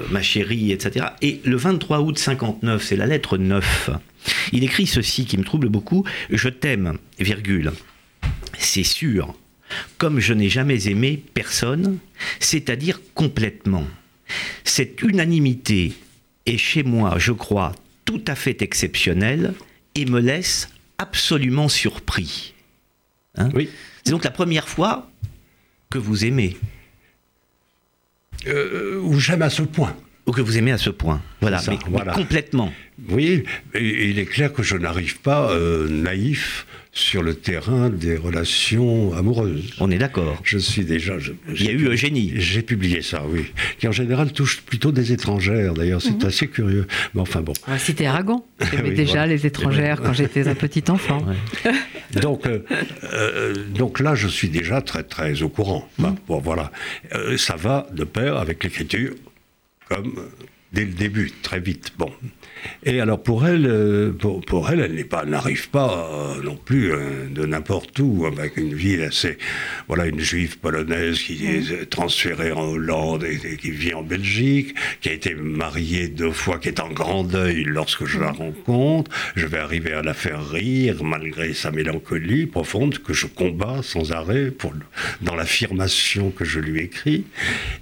[0.09, 1.05] ma chérie, etc.
[1.21, 3.89] Et le 23 août 59, c'est la lettre 9.
[4.53, 7.73] Il écrit ceci qui me trouble beaucoup Je t'aime, virgule.
[8.57, 9.35] C'est sûr,
[9.97, 11.99] comme je n'ai jamais aimé personne,
[12.39, 13.85] c'est-à-dire complètement.
[14.63, 15.93] Cette unanimité
[16.45, 17.73] est chez moi, je crois,
[18.05, 19.53] tout à fait exceptionnelle
[19.95, 22.53] et me laisse absolument surpris.
[23.35, 23.49] Hein?
[23.53, 23.69] Oui.
[24.03, 25.11] C'est donc la première fois
[25.89, 26.57] que vous aimez.
[28.47, 29.95] Euh, ou jamais à ce point
[30.29, 31.21] ou que vous aimez à ce point.
[31.41, 31.79] Voilà, mais,
[32.13, 32.71] complètement.
[33.09, 39.13] Oui, il est clair que je n'arrive pas euh, naïf sur le terrain des relations
[39.13, 39.73] amoureuses.
[39.79, 40.39] On est d'accord.
[40.43, 41.15] Je suis déjà.
[41.55, 42.33] il y a eu Eugénie.
[42.35, 43.45] J'ai publié ça, oui.
[43.79, 46.01] Qui en général touche plutôt des étrangères, d'ailleurs.
[46.01, 46.27] C'est mhm.
[46.27, 46.85] assez curieux.
[47.15, 47.53] Mais enfin bon.
[47.65, 48.43] Ah, C'était Aragon.
[48.71, 51.25] J'aimais déjà les étrangères quand j'étais un petit enfant.
[52.21, 52.63] donc, euh,
[53.13, 55.87] euh, donc là, je suis déjà très, très au courant.
[55.97, 56.15] Mhm.
[56.27, 56.71] bon, voilà.
[57.37, 59.13] ça va de pair avec l'écriture
[59.89, 60.29] comme
[60.71, 61.93] dès le début, très vite.
[61.97, 62.13] Bon.
[62.83, 67.45] Et alors pour elle, euh, pour, elle, elle n'arrive pas euh, non plus euh, de
[67.45, 69.37] n'importe où avec une vie assez,
[69.87, 75.09] voilà, une juive polonaise qui est transférée en Hollande et, qui vit en Belgique, qui
[75.09, 79.11] a été mariée deux fois, qui est en grand deuil lorsque je la rencontre.
[79.35, 84.11] Je vais arriver à la faire rire malgré sa mélancolie profonde que je combats sans
[84.11, 84.73] arrêt pour
[85.21, 87.25] dans l'affirmation que je lui écris.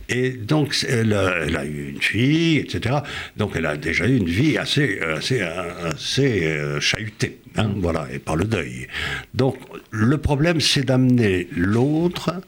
[0.10, 2.98] Et donc elle a, elle a eu une fille, etc.
[3.36, 5.00] Donc elle a déjà eu une vie assez, assez,
[5.42, 8.88] assez euh, chahuté, hein, voilà, et par le deuil.
[9.34, 9.58] Donc
[9.92, 12.42] le problème, c'est d'amener l'autre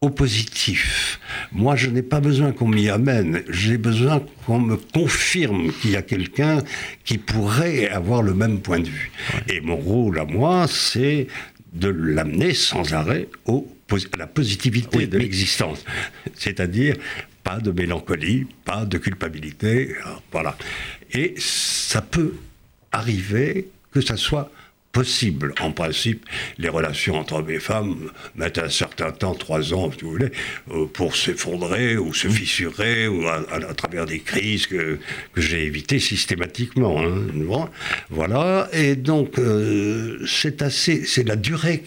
[0.00, 1.18] au positif.
[1.52, 5.96] Moi, je n'ai pas besoin qu'on m'y amène, j'ai besoin qu'on me confirme qu'il y
[5.96, 6.58] a quelqu'un
[7.04, 9.10] qui pourrait avoir le même point de vue.
[9.48, 11.26] Et mon rôle à moi, c'est
[11.72, 13.66] de l'amener sans arrêt au,
[14.12, 15.84] à la positivité de l'existence.
[16.34, 16.94] C'est-à-dire
[17.48, 19.94] pas de mélancolie, pas de culpabilité,
[20.32, 20.54] voilà.
[21.12, 22.34] Et ça peut
[22.92, 24.50] arriver que ça soit
[24.92, 25.54] possible.
[25.60, 26.26] En principe,
[26.58, 30.32] les relations entre hommes et femmes mettent un certain temps, trois ans, si vous voulez,
[30.70, 34.98] euh, pour s'effondrer ou se fissurer ou à, travers des crises que,
[35.32, 37.02] que j'ai évitées systématiquement.
[37.02, 37.70] Hein.
[38.10, 38.68] Voilà.
[38.74, 41.82] Et donc, euh, c'est assez, c'est la durée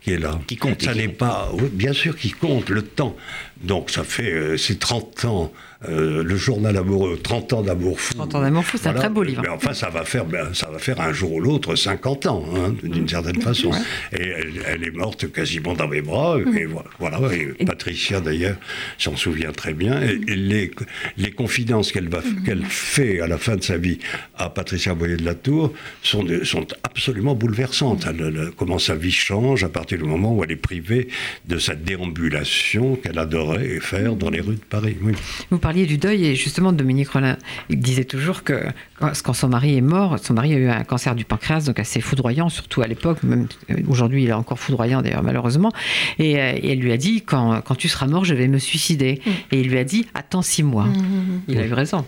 [0.00, 0.38] qui, est là.
[0.46, 0.82] Qui compte.
[0.82, 3.16] Ça n'est pas, bien sûr, qui compte le temps.
[3.62, 5.52] Donc ça fait euh, ces 30 ans,
[5.88, 8.12] euh, le journal amoureux, 30 ans d'amour fou.
[8.14, 9.40] 30 ans d'amour fou, c'est un très beau livre.
[9.42, 12.44] Mais enfin, ça va faire, ben, ça va faire un jour ou l'autre 50 ans,
[12.54, 13.08] hein, d'une mmh.
[13.08, 13.70] certaine façon.
[14.12, 14.30] Et
[14.66, 16.36] elle, est morte quasiment dans mes bras.
[16.36, 16.56] Mmh.
[16.58, 16.66] Et
[16.98, 17.18] voilà.
[17.32, 18.56] Et Patricia, d'ailleurs,
[18.98, 20.02] s'en souvient très bien.
[20.02, 20.70] Et, les,
[21.16, 22.42] les, confidences qu'elle mmh.
[22.44, 23.98] qu'elle fait à la fin de sa vie
[24.36, 28.06] à Patricia Boyer de la Tour sont, sont absolument bouleversantes.
[28.58, 31.08] comment sa vie change à partir du moment où elle est privée
[31.46, 34.96] de sa déambulation qu'elle adore et faire dans les rues de Paris.
[35.50, 37.36] Vous parliez du deuil et justement Dominique Rollin
[37.68, 38.64] il disait toujours que
[38.98, 42.00] quand son mari est mort, son mari a eu un cancer du pancréas, donc assez
[42.00, 43.46] foudroyant, surtout à l'époque, même
[43.88, 45.72] aujourd'hui il est encore foudroyant d'ailleurs malheureusement,
[46.18, 49.20] et, euh, elle lui a dit quand, quand, tu seras mort je vais me suicider,
[49.24, 49.30] mm.
[49.52, 50.86] et il lui a dit attends six mois.
[50.86, 52.04] Mm, mm, il a eu raison.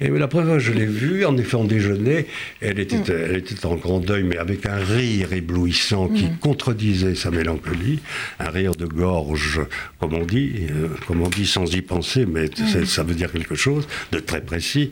[0.00, 2.26] Et la première fois je l'ai vue, en effet en déjeuner,
[2.60, 7.30] elle était, elle était en grand deuil, mais avec un rire éblouissant qui contredisait sa
[7.30, 8.00] mélancolie,
[8.38, 9.60] un rire de gorge,
[9.98, 12.50] comme on dit, euh, comme on dit sans y penser, mais
[12.98, 14.90] ça veut dire quelque chose de très précis.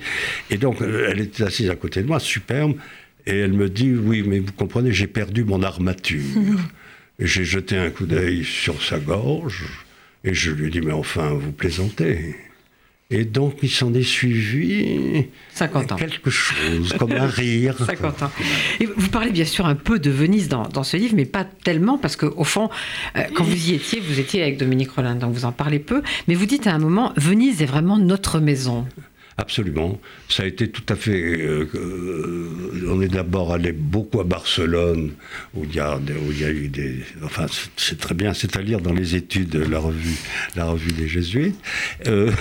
[0.48, 2.76] Et donc, euh, elle était assise à côté de moi, superbe,
[3.26, 6.22] et elle me dit, oui, mais vous comprenez, j'ai perdu mon armature.
[7.18, 9.64] J'ai jeté un coup d'œil sur sa gorge,
[10.22, 12.36] et je lui ai dit, mais enfin, vous plaisantez.
[13.08, 15.96] Et donc, il s'en est suivi 50 ans.
[15.96, 17.76] quelque chose, comme un rire.
[17.86, 18.30] 50 ans.
[18.80, 21.44] Et vous parlez bien sûr un peu de Venise dans, dans ce livre, mais pas
[21.44, 22.68] tellement, parce qu'au fond,
[23.16, 26.02] euh, quand vous y étiez, vous étiez avec Dominique Rollin, donc vous en parlez peu,
[26.26, 28.86] mais vous dites à un moment, Venise est vraiment notre maison.
[29.38, 30.00] Absolument.
[30.30, 31.20] Ça a été tout à fait.
[31.20, 31.68] Euh,
[32.88, 35.12] on est d'abord allé beaucoup à Barcelone,
[35.54, 37.02] où il y a, où il y a eu des.
[37.22, 40.16] Enfin, c'est très bien, c'est à lire dans les études la revue,
[40.56, 41.60] la revue des Jésuites.
[42.06, 42.32] Euh,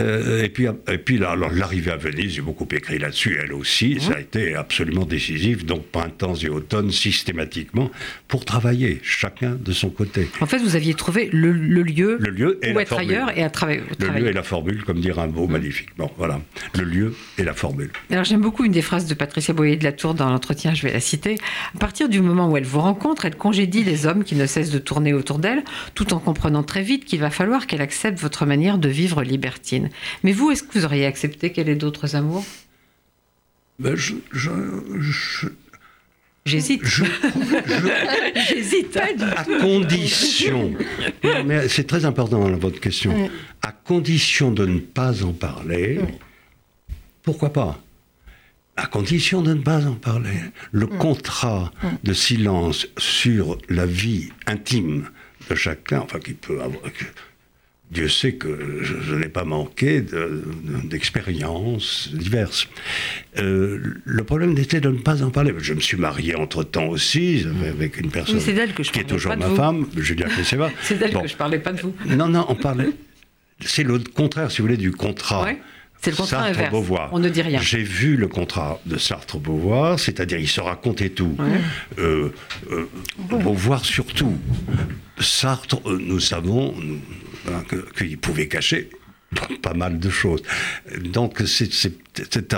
[0.00, 3.98] et puis, et puis là, alors, l'arrivée à Venise, j'ai beaucoup écrit là-dessus, elle aussi,
[4.00, 5.64] ça a été absolument décisif.
[5.64, 7.90] Donc, printemps et automne, systématiquement,
[8.28, 10.28] pour travailler, chacun de son côté.
[10.40, 13.10] En fait, vous aviez trouvé le, le lieu, Le lieu et où la être formule.
[13.10, 13.82] ailleurs et à travailler.
[13.98, 15.88] Le lieu et la formule, comme dire un mot magnifique.
[15.96, 16.40] Bon, voilà.
[16.76, 17.90] Le lieu et la formule.
[18.10, 20.82] Alors j'aime beaucoup une des phrases de Patricia Boyer de la Tour dans l'entretien, je
[20.82, 21.36] vais la citer.
[21.74, 24.70] À partir du moment où elle vous rencontre, elle congédie les hommes qui ne cessent
[24.70, 25.62] de tourner autour d'elle,
[25.94, 29.87] tout en comprenant très vite qu'il va falloir qu'elle accepte votre manière de vivre libertine.
[30.22, 32.44] Mais vous, est-ce que vous auriez accepté qu'elle ait d'autres amours?
[33.78, 34.50] Ben, je, je,
[34.98, 35.46] je,
[36.46, 36.80] J'hésite.
[36.84, 38.96] je- je- J'hésite.
[38.96, 40.74] à condition,
[41.22, 43.30] Non, mais c'est très important hein, votre question,
[43.62, 46.00] à condition de ne pas en parler,
[47.22, 47.78] pourquoi pas?
[48.76, 50.38] À condition de ne pas en parler.
[50.72, 51.72] Le contrat
[52.04, 55.10] de silence sur la vie intime
[55.50, 56.82] de chacun, enfin qui peut avoir...
[57.90, 62.68] Dieu sait que je, je n'ai pas manqué de- de- d'expériences diverses.
[63.38, 65.54] Euh, le problème était de ne pas en parler.
[65.58, 68.38] Je me suis marié entre-temps aussi, avec une personne
[68.74, 69.56] que je qui est toujours ma vous.
[69.56, 70.70] femme, Julia Kresseva.
[70.82, 71.22] C'est d'elle Bon.
[71.22, 71.94] que je parlais, pas de vous.
[72.06, 72.90] Non, non, on parlait.
[73.64, 75.42] C'est le contraire, si vous voulez, du contrat.
[75.44, 75.58] Ouais.
[76.00, 76.58] C'est le contrat inverse.
[76.58, 77.08] Sartre-Beauvoir.
[77.12, 77.58] On ne dit rien.
[77.60, 81.36] J'ai vu le contrat de Sartre-Beauvoir, c'est-à-dire il se racontait tout.
[81.98, 82.28] Euh,
[82.70, 84.38] euh, Beauvoir surtout.
[85.18, 87.00] Sartre, euh, nous savons nous,
[87.54, 87.64] hein,
[87.96, 88.90] qu'il pouvait cacher
[89.62, 90.42] pas mal de choses.
[91.00, 92.54] Donc c'est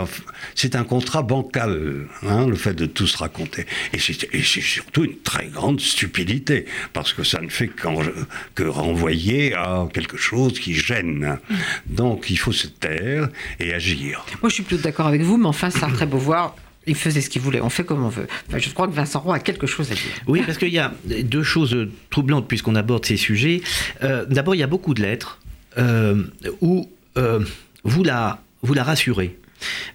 [0.76, 3.66] un, contrat bancal, hein, le fait de tout se raconter.
[3.92, 9.88] Et c'est surtout une très grande stupidité, parce que ça ne fait que renvoyer à
[9.92, 11.38] quelque chose qui gêne.
[11.87, 14.24] Donc il faut se taire et agir.
[14.40, 16.55] Moi, je suis plutôt d'accord avec vous, mais enfin, Sartre et Beauvoir,
[16.86, 17.60] ils faisaient ce qu'ils voulaient.
[17.60, 18.26] On fait comme on veut.
[18.56, 20.02] Je crois que Vincent Roy a quelque chose à dire.
[20.26, 23.62] Oui, parce qu'il y a deux choses troublantes puisqu'on aborde ces sujets.
[24.02, 25.40] Euh, D'abord, il y a beaucoup de lettres
[25.78, 26.24] euh,
[26.60, 27.44] où euh,
[27.84, 29.36] vous, la, vous la rassurez.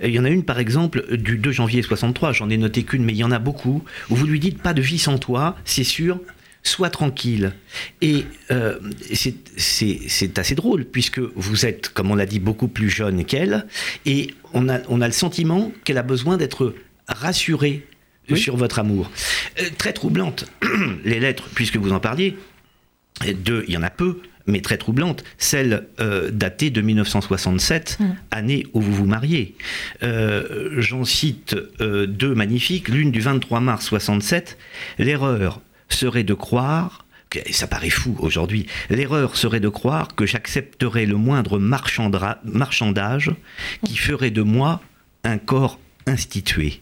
[0.03, 3.03] Il y en a une, par exemple, du 2 janvier 63, j'en ai noté qu'une,
[3.03, 5.57] mais il y en a beaucoup, où vous lui dites pas de vie sans toi,
[5.65, 6.19] c'est sûr,
[6.67, 7.53] sois tranquille.
[8.01, 8.79] Et euh,
[9.11, 13.65] c'est- assez drôle, puisque vous êtes, comme on l'a dit, beaucoup plus jeune qu'elle,
[14.05, 16.73] et on a, on a le sentiment qu'elle a besoin d'être
[17.07, 17.85] rassurée
[18.35, 19.11] sur votre amour.
[19.61, 20.45] Euh, très troublante,
[21.05, 22.35] les lettres, puisque vous en parliez,
[23.43, 25.23] deux, il y en a peu, mais très troublantes.
[25.37, 27.97] Celle euh, datée de 1967,
[28.31, 29.55] année où vous vous mariez.
[30.03, 32.89] Euh, J'en cite euh, deux magnifiques.
[32.89, 34.57] L'une du 23 mars 67.
[34.99, 37.05] L'erreur serait de croire,
[37.45, 43.31] et ça paraît fou aujourd'hui, l'erreur serait de croire que j'accepterais le moindre marchandage
[43.85, 44.81] qui ferait de moi
[45.23, 46.81] un corps institué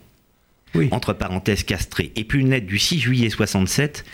[0.75, 0.89] Oui.
[0.91, 2.11] entre parenthèses castré.
[2.15, 4.05] Et puis une lettre du 6 juillet 67.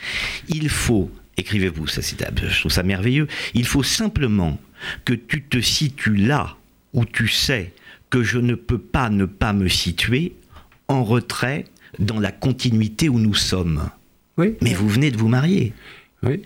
[0.47, 3.27] Il faut, écrivez-vous, ça c'est, je trouve ça merveilleux.
[3.53, 4.59] Il faut simplement
[5.05, 6.55] que tu te situes là
[6.93, 7.73] où tu sais
[8.09, 10.35] que je ne peux pas ne pas me situer
[10.87, 11.65] en retrait
[11.99, 13.89] dans la continuité où nous sommes.
[14.39, 14.55] Oui.
[14.61, 15.73] Mais vous venez de vous marier.
[16.23, 16.41] Oui.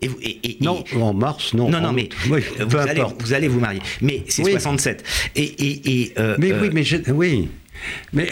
[0.00, 1.68] Et vous- et- et- Non, en mars, non.
[1.70, 2.08] non, non, mais.
[2.30, 3.80] Oui, vous, peu allez, vous allez vous marier.
[4.00, 4.52] Mais c'est Oui.
[4.52, 5.02] 67.
[5.34, 7.48] Et, et, et, euh, Mais euh, oui, mais j'ai- oui.
[8.12, 8.28] Mais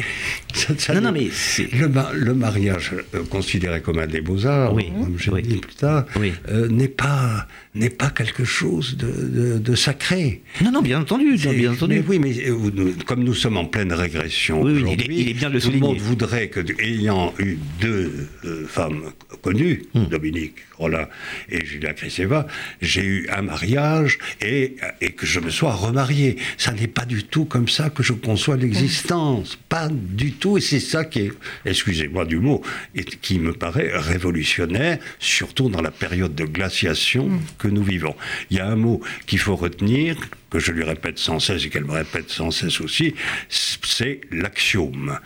[0.54, 1.28] ça- ça Non, non, mais
[1.72, 5.42] le, ma- le mariage euh, considéré comme un des beaux arts, Oui, comme j'ai oui.
[5.42, 6.32] dit plus tard, Oui.
[6.48, 7.46] euh, n'est pas
[7.76, 10.42] n'est pas quelque chose de, de- de sacré.
[10.62, 11.94] Non, non, bien entendu, bien, entendu.
[11.96, 14.82] Mais oui, mais euh, nous- comme nous sommes en pleine régression Oui, oui, il est-
[14.84, 19.02] aujourd'hui, il est bien de tout le monde voudrait que, ayant eu deux euh, femmes
[19.42, 20.06] connues, Hmm.
[20.06, 21.06] Dominique Rollin
[21.48, 22.46] et Julia Krisseva,
[22.82, 26.36] j'ai eu un mariage et, et que je me sois remarié.
[26.58, 29.58] Ça n'est pas du tout comme ça que je conçois l'existence.
[29.68, 30.58] Pas du tout.
[30.58, 31.32] Et c'est ça qui est,
[31.64, 32.62] excusez-moi du mot,
[32.94, 38.14] et qui me paraît révolutionnaire, surtout dans la période de glaciation que nous vivons.
[38.50, 40.16] Il y a un mot qu'il faut retenir,
[40.50, 43.14] que je lui répète sans cesse et qu'elle me répète sans cesse aussi,
[43.48, 45.18] c'est l'axiome.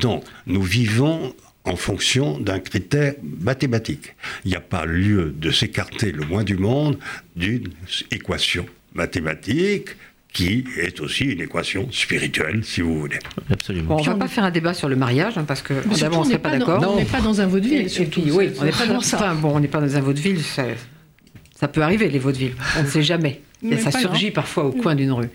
[0.00, 4.14] Donc, nous vivons en fonction d'un critère mathématique.
[4.44, 6.98] Il n'y a pas lieu de s'écarter le moins du monde
[7.36, 7.68] d'une
[8.10, 9.90] équation mathématique
[10.32, 13.18] qui est aussi une équation spirituelle, si vous voulez.
[13.50, 13.88] Absolument.
[13.88, 16.20] Bon, on Puis va pas faire un débat sur le mariage, hein, parce que d'abord
[16.20, 16.94] on ne n'est serait pas d'accord.
[16.94, 17.90] on n'est pas dans un vaudeville.
[17.90, 20.40] Surtout, oui, on n'est pas dans enfin, bon, on n'est pas dans un vaudeville.
[21.60, 22.54] Ça, peut arriver les vaudevilles.
[22.78, 23.42] On ne sait jamais.
[23.62, 25.28] Et Mais ça surgit parfois au coin d'une rue.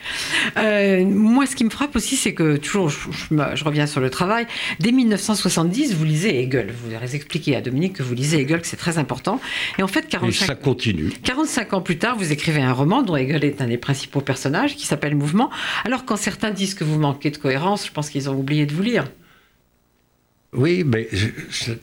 [0.57, 3.85] Euh, moi, ce qui me frappe aussi, c'est que toujours, je, je me- je reviens
[3.85, 4.47] sur le travail.
[4.79, 6.73] Dès 1970, vous lisez Hegel.
[6.83, 9.39] Vous avez expliqué à Dominique que vous lisez Hegel, que c'est très important.
[9.77, 11.11] Et en fait, Et 45, ça continue.
[11.23, 14.75] 45 ans plus tard, vous écrivez un roman dont Hegel est un des principaux personnages,
[14.75, 15.51] qui s'appelle Mouvement.
[15.85, 18.73] Alors, quand certains disent que vous manquez de cohérence, je pense qu'ils ont oublié de
[18.73, 19.05] vous lire.
[20.51, 21.73] Oui, mais je-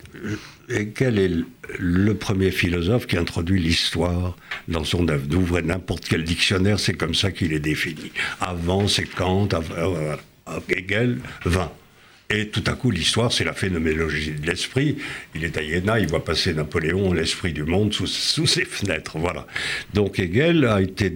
[0.73, 1.31] je- Hegel est
[1.79, 4.37] le premier philosophe qui introduit l'histoire
[4.69, 5.27] dans son œuvre.
[5.27, 8.11] D'ouvrir n'importe quel dictionnaire, c'est comme ça qu'il est défini.
[8.41, 9.97] Avant, c'est Kant, avant,
[10.69, 11.71] Hegel, 20.
[12.31, 14.97] Et tout à coup, l'histoire, c'est la phénoménologie de l'esprit.
[15.35, 18.07] Il est à Iéna, il voit passer Napoléon, l'esprit du monde, sous,
[18.47, 19.19] ses fenêtres.
[19.19, 19.47] Voilà.
[19.93, 21.13] Donc Hegel a été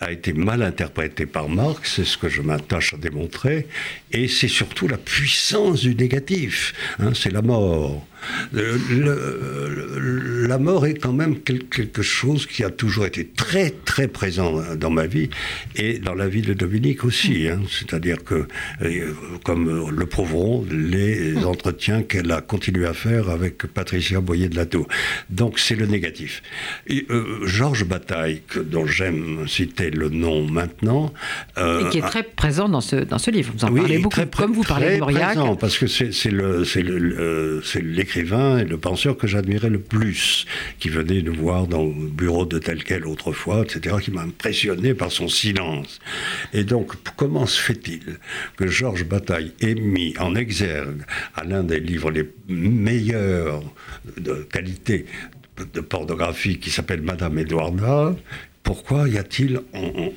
[0.00, 3.66] a été mal interprété par Marx, c'est ce que je m'attache à démontrer,
[4.12, 8.06] et c'est surtout la puissance du négatif, hein, c'est la mort.
[8.52, 14.60] Le, la mort est quand même quelque chose qui a toujours été très très présent
[14.76, 15.30] dans ma vie
[15.76, 17.48] et dans la vie de Dominique aussi.
[17.48, 17.60] Hein.
[17.68, 18.46] C'est-à-dire que,
[18.82, 19.12] euh,
[19.44, 24.66] comme le prouveront les entretiens qu'elle a continué à faire avec Patricia Boyer de la
[24.66, 24.86] Tour.
[25.30, 26.42] Donc c'est le négatif.
[26.86, 31.12] Et, euh, Georges Bataille, que, dont j'aime citer le nom maintenant.
[31.58, 33.52] Euh, et qui est très présent dans ce, dans ce livre.
[33.56, 35.34] Vous en parlez beaucoup, comme vous parlez de Mauriac.
[35.34, 36.10] Présent, parce que c'est
[38.16, 40.46] et le penseur que j'admirais le plus,
[40.78, 44.94] qui venait nous voir dans le bureau de tel quel autrefois, etc., qui m'a impressionné
[44.94, 45.98] par son silence.
[46.52, 48.18] Et donc, comment se fait-il
[48.56, 51.02] que Georges Bataille ait mis en exergue
[51.34, 53.62] à l'un des livres les meilleurs
[54.16, 55.06] de qualité
[55.74, 58.14] de pornographie qui s'appelle Madame Edwarda,
[58.68, 59.62] pourquoi y a-t-il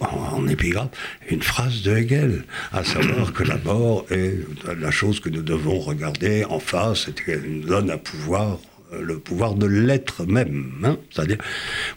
[0.02, 0.90] en, épigraphe
[1.30, 2.44] une phrase de Hegel,
[2.74, 4.34] à savoir que la mort est
[4.78, 8.60] la chose que nous devons regarder en face et qu'elle nous donne un pouvoir
[8.92, 10.74] euh, le pouvoir de l'être même.
[10.84, 10.98] Hein.
[11.12, 11.38] C'est-à-dire,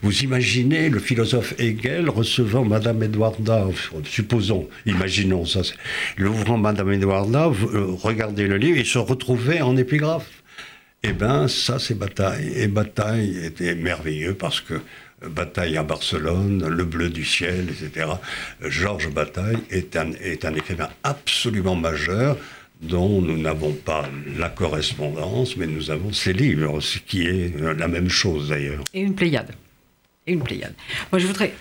[0.01, 3.67] vous imaginez le philosophe Hegel recevant Madame Edwarda,
[4.05, 5.59] supposons, imaginons ça,
[6.15, 10.29] l'ouvrant Madame Edwarda, euh, regardez le livre et se retrouver en épigraphe.
[11.07, 12.51] Eh bien, ça, c'est Bataille.
[12.55, 14.81] Et Bataille était merveilleux parce que
[15.21, 18.07] Bataille à Barcelone, Le Bleu du ciel, etc.
[18.61, 22.37] Georges Bataille est un, est un écrivain absolument majeur
[22.81, 27.87] dont nous n'avons pas la correspondance, mais nous avons ses livres, ce qui est la
[27.87, 28.83] même chose d'ailleurs.
[28.93, 29.51] Et une Pléiade.
[30.27, 30.73] Et une Pléiade.
[31.11, 31.53] Moi, je voudrais.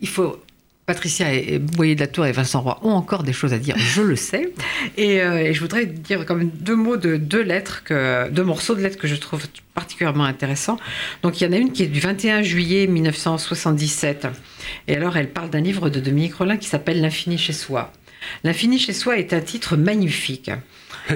[0.00, 0.40] Il faut
[0.86, 1.26] Patricia
[1.58, 4.14] Boyer de la Tour et Vincent Roy ont encore des choses à dire, je le
[4.14, 4.52] sais.
[4.96, 7.82] Et, euh, je voudrais dire quand même deux mots de deux lettres,
[8.30, 9.42] deux morceaux de lettres que je trouve
[9.74, 10.78] particulièrement intéressants.
[11.22, 14.28] Donc il y en a une qui est du 21 juillet 1977.
[14.86, 17.92] Et alors elle parle d'un livre de Dominique Rollin qui s'appelle L'infini chez soi.
[18.44, 20.50] L'infini chez soi est un titre magnifique.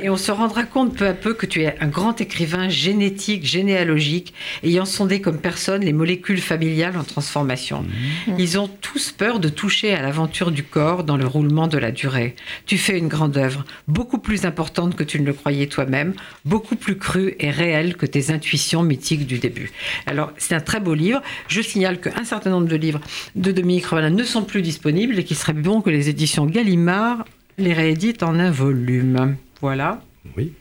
[0.02, 3.44] Et on se rendra compte peu à peu que tu es un grand écrivain génétique,
[3.44, 7.82] généalogique, ayant sondé comme personne les molécules familiales en transformation.
[7.82, 8.34] Mmh.
[8.38, 11.90] Ils ont tous peur de toucher à l'aventure du corps dans le roulement de la
[11.90, 12.36] durée.
[12.66, 16.14] Tu fais une grande œuvre, beaucoup plus importante que tu ne le croyais toi-même,
[16.44, 19.70] beaucoup plus crue et réelle que tes intuitions mythiques du début.
[20.06, 21.22] Alors, c'est un très beau livre.
[21.48, 23.00] Je signale qu'un certain nombre de livres
[23.34, 27.24] de Dominique Revalin ne sont plus disponibles et qu'il serait bon que les éditions Gallimard
[27.58, 29.36] les rééditent en un volume.
[29.60, 30.02] Voilà.
[30.36, 30.52] Oui.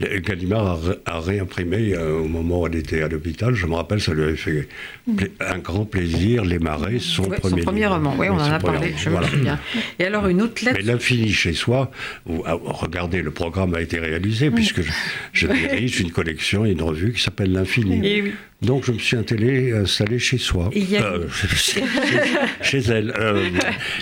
[0.00, 3.54] Gallimard a, réimprimé euh, au moment où elle était à l'hôpital.
[3.54, 4.68] Je me rappelle, ça lui avait fait
[5.38, 6.44] un grand plaisir.
[6.44, 8.14] Les Marais, son premier, son premier roman.
[8.18, 8.92] Oui, on en a parlé.
[8.96, 9.60] Je me souviens.
[10.00, 10.78] Et alors une autre lettre.
[10.78, 11.92] Mais l'infini chez soi.
[12.44, 14.80] Ah, regardez, le programme a été réalisé puisque
[15.32, 18.00] je, dirige une collection et une revue qui s'appelle l'infini.
[18.00, 18.34] Oui.
[18.64, 20.70] Donc je me suis installé chez soi.
[20.74, 21.28] Euh,
[22.62, 23.50] chez, elle, euh,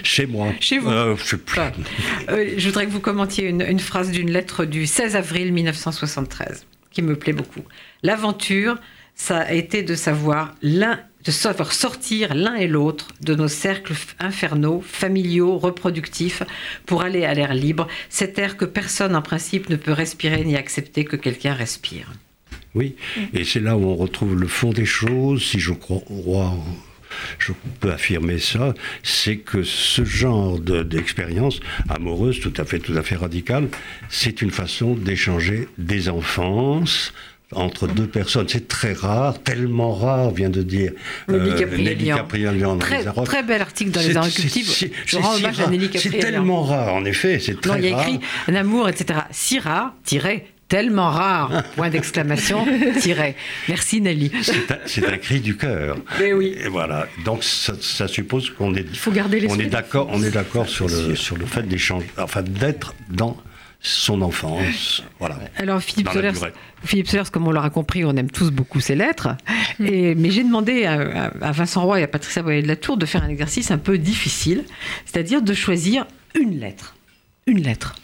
[0.02, 0.48] chez moi.
[0.60, 0.90] Chez vous.
[0.90, 7.02] Euh, je, voudrais que vous commentiez une, phrase d'une lettre du 16 avril 1973 qui
[7.02, 7.62] me plaît beaucoup.
[8.02, 8.76] L'aventure,
[9.14, 13.94] ça a été de savoir l'un de savoir sortir l'un et l'autre de nos cercles
[14.18, 16.42] infernaux, familiaux, reproductifs,
[16.84, 20.56] pour aller à l'air libre, cet air que personne en principe ne peut respirer ni
[20.56, 22.12] accepter que quelqu'un respire.
[22.74, 22.94] Oui,
[23.34, 26.56] et c'est là où on retrouve le fond des choses, si je crois,
[27.38, 31.60] je peux affirmer ça, c'est que ce genre d'expérience
[31.90, 33.68] amoureuse, tout à fait, tout à fait radicale,
[34.08, 37.12] c'est une façon d'échanger des enfances,
[37.54, 38.48] entre deux personnes.
[38.48, 40.92] C'est très rare, tellement rare, vient de dire
[41.28, 42.78] Nelly Caprielian.
[42.78, 44.90] Très, très bel article dans les Cultives.
[45.06, 47.78] Je rends hommage à Nelly C'est tellement rare, en effet, c'est très rare.
[47.78, 49.20] Il y a écrit un amour, etc.
[49.30, 52.66] Si rare, tiré, tellement rare, point d'exclamation,
[52.98, 53.36] tiré.
[53.68, 54.32] Merci Nelly.
[54.86, 55.98] C'est un, cri du cœur.
[56.18, 56.56] Mais oui.
[56.64, 57.08] Et voilà.
[57.26, 60.88] Donc ça, suppose qu'on est, Il faut garder on est d'accord, on est d'accord sur
[60.88, 63.36] le sur le fait d'échanger, enfin d'être dans
[63.80, 65.02] son enfance.
[65.18, 65.40] Voilà.
[65.58, 66.32] Alors Philippe Solers,
[66.84, 69.28] Philippe Solers, comme on l'aura compris, on aime tous beaucoup ses lettres.
[69.78, 73.04] Et, mais j'ai demandé à, Vincent Roy et à Patricia Boyer de la Tour de
[73.04, 74.64] faire un exercice un peu difficile,
[75.04, 76.96] c'est-à-dire de choisir une lettre.
[77.46, 77.94] Une lettre.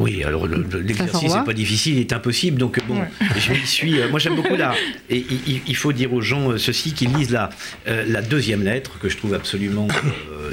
[0.00, 2.58] Oui, alors l'exercice n'est pas difficile, il est impossible.
[2.58, 3.00] Donc bon,
[3.38, 4.00] je m'y suis.
[4.00, 4.74] Euh, moi j'aime beaucoup là.
[5.10, 5.24] Et
[5.66, 7.50] il, faut dire aux gens euh, ceci qu'ils lisent la,
[7.86, 9.88] euh, la deuxième lettre que je trouve absolument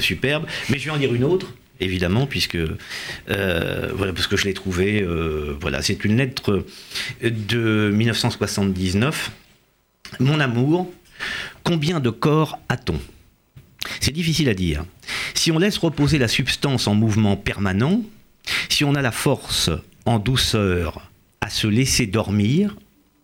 [0.00, 0.46] superbe.
[0.68, 4.54] Mais je vais en lire une autre évidemment, puisque euh, voilà, parce que je l'ai
[4.54, 5.02] trouvé.
[5.02, 6.64] euh, voilà, c'est une lettre
[7.22, 9.30] de 1979.
[10.20, 10.90] Mon amour,
[11.64, 13.00] combien de corps a-t-on?
[14.00, 14.84] C'est difficile à dire.
[15.34, 18.02] Si on laisse reposer la substance en mouvement permanent,
[18.68, 19.70] si on a la force
[20.06, 22.76] en douceur à se laisser dormir,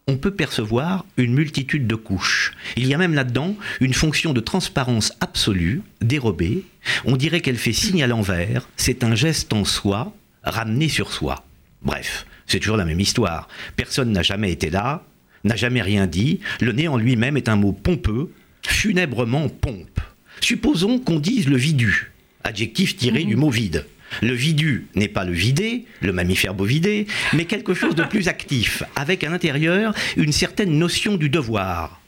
[0.07, 2.53] on peut percevoir une multitude de couches.
[2.77, 6.65] Il y a même là-dedans une fonction de transparence absolue, dérobée.
[7.05, 8.69] On dirait qu'elle fait signe à l'envers.
[8.77, 11.45] C'est un geste en soi, ramené sur soi.
[11.83, 13.49] Bref, c'est toujours la même histoire.
[13.77, 15.05] Personne n'a jamais été là,
[15.45, 16.41] n'a jamais rien dit.
[16.61, 18.31] Le nez en lui-même est un mot pompeux,
[18.63, 20.01] funèbrement pompe.
[20.41, 22.13] Supposons qu'on dise le vidu,
[22.43, 23.87] adjectif tiré du mot vide.
[24.23, 28.83] Le vidu n'est pas le vidé, le mammifère bovidé, mais quelque chose de plus actif,
[28.97, 32.01] avec à l'intérieur une certaine notion du devoir.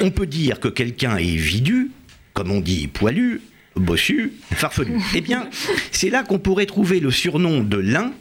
[0.00, 1.90] On peut dire que quelqu'un est vidu,
[2.32, 3.40] comme on dit poilu,
[3.76, 5.00] bossu, farfelu.
[5.14, 5.48] Eh bien,
[5.92, 8.12] c'est là qu'on pourrait trouver le surnom de l'un,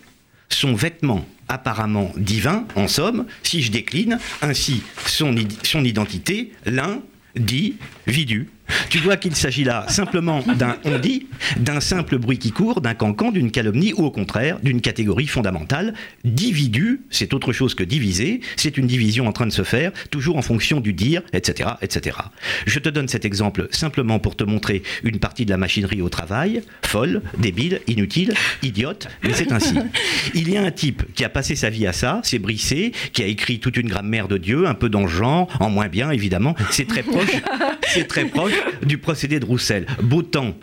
[0.50, 7.02] son vêtement apparemment divin, en somme, si je décline, ainsi son, son identité, l'un
[7.36, 7.76] dit
[8.06, 8.50] vidu.
[8.90, 12.94] Tu vois qu'il s'agit là simplement d'un on dit, d'un simple bruit qui court, d'un
[12.94, 15.94] cancan, d'une calomnie ou au contraire d'une catégorie fondamentale.
[16.24, 20.38] Dividu, c'est autre chose que diviser, c'est une division en train de se faire, toujours
[20.38, 22.18] en fonction du dire, etc., etc.
[22.66, 26.10] Je te donne cet exemple simplement pour te montrer une partie de la machinerie au
[26.10, 29.76] travail, folle, débile, inutile, idiote, mais c'est ainsi.
[30.34, 33.24] Il y a un type qui a passé sa vie à ça, c'est Brissé, qui
[33.24, 36.12] a écrit toute une grammaire de Dieu, un peu dans le genre, en moins bien
[36.12, 37.32] évidemment, c'est très proche,
[37.88, 39.86] c'est très proche du procédé de Roussel.
[40.02, 40.58] Beau temps,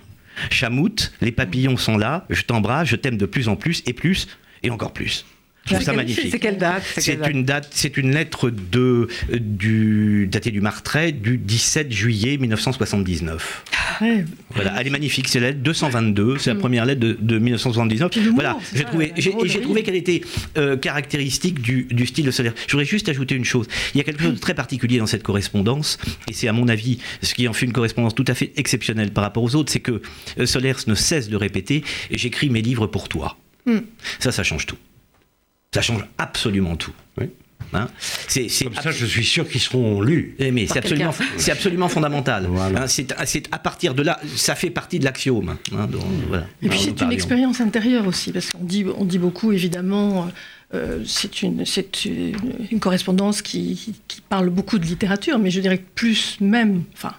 [0.50, 4.28] chamoute, les papillons sont là, je t'embrasse, je t'aime de plus en plus et plus
[4.62, 5.24] et encore plus.
[5.66, 6.40] Je trouve ça C'est magnifique.
[6.40, 10.60] quelle date C'est C'est quelle date une date, c'est une lettre de du datée du
[10.60, 13.64] Martret du 17 juillet 1979.
[14.00, 14.24] Ouais.
[14.54, 18.10] Voilà, elle est magnifique, c'est la lettre 222, c'est la première lettre de, de 1979.
[18.10, 20.20] Puis l'humour, Voilà, j'ai trouvé, j'ai, qu'elle était
[20.56, 22.54] euh, caractéristique du, du style de Solaire.
[22.66, 23.66] Je voudrais juste ajouter une chose.
[23.94, 26.68] Il y a quelque chose de très particulier dans cette correspondance, et c'est à mon
[26.68, 29.72] avis ce qui en fait une correspondance tout à fait exceptionnelle par rapport aux autres,
[29.72, 30.00] c'est que
[30.38, 33.36] euh, Solers ne cesse de répéter j'écris mes livres pour toi.
[33.66, 33.80] Hmm.
[34.18, 34.78] Ça, ça change tout.
[35.72, 36.92] Ça change absolument tout.
[37.18, 37.26] Oui.
[37.72, 37.88] Hein
[38.28, 40.34] c'est, Comme ça, je suis sûr qu'ils seront lus.
[40.38, 41.32] eh, mais c'est absolument, quelqu'un.
[41.36, 42.46] c'est absolument fondamental.
[42.48, 42.82] Voilà.
[42.82, 45.56] Hein, c'est, c'est à partir de là, ça fait partie de l'axiome.
[45.76, 45.88] hein,
[46.28, 47.12] voilà, Et puis c'est une parlions.
[47.12, 50.28] expérience intérieure aussi, parce qu'on dit, on dit beaucoup évidemment,
[50.74, 52.34] euh, c'est une, c'est une,
[52.70, 57.14] une correspondance qui, qui parle beaucoup de littérature, mais je dirais que plus même, enfin,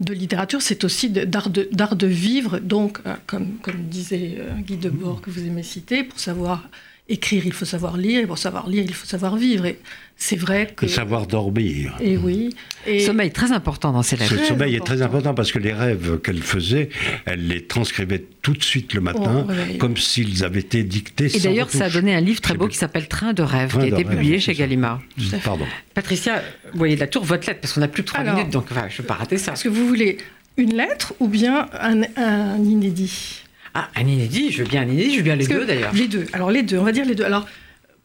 [0.00, 2.58] de littérature, c'est aussi d'art de, vivre.
[2.58, 6.68] Donc, euh, comme, comme disait euh, Guy Debord que vous aimez citer, pour savoir
[7.08, 9.66] écrire, il faut savoir lire, et pour savoir lire, il faut savoir vivre.
[9.66, 9.78] Et
[10.16, 10.86] c'est vrai que...
[10.86, 11.94] Le savoir dormir.
[12.00, 12.50] Et oui.
[12.86, 14.30] Et, Sommeil très important dans ces lettres.
[14.32, 15.34] Ce Très sommeil est très important.
[15.34, 16.88] parce que les rêves qu'elle faisait,
[17.24, 19.78] elle les transcrivait tout de suite le matin, Oh, ouais.
[19.78, 21.34] comme s'ils avaient été dictés.
[21.36, 23.80] Et d'ailleurs, ça a donné un livre très beau qui s'appelle Train de rêve, Train
[23.80, 24.54] qui a été rêve, publié chez.
[24.54, 25.00] Gallimard.
[25.44, 25.66] Pardon.
[25.94, 26.42] Patricia,
[26.72, 28.86] vous voyez la tour, votre lettre, parce qu'on n'a plus de trois minutes, donc enfin,
[28.88, 29.52] je ne veux pas rater ça.
[29.52, 30.18] Est-ce que vous voulez
[30.56, 33.42] une lettre ou bien un, un inédit?
[33.78, 35.92] Ah, un inédit, je veux bien un inédit, je veux bien les Parce deux d'ailleurs.
[35.92, 36.24] Les deux.
[36.32, 37.24] Alors les deux, on va dire les deux.
[37.24, 37.46] Alors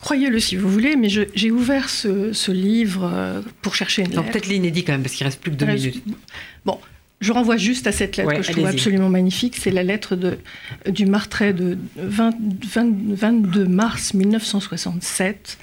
[0.02, 4.48] croyez-le si vous voulez, mais j'ai ouvert ce, ce livre euh, pour chercher une peut-être
[4.48, 6.04] l'inédit quand même, parce qu'il reste plus que deux minutes.
[6.66, 6.78] Bon,
[7.22, 9.56] je renvoie juste à cette lettre Ouais, que je trouve absolument magnifique.
[9.56, 10.40] C'est la lettre de,
[10.88, 15.58] du Martret de 20 20 22 mars 1967.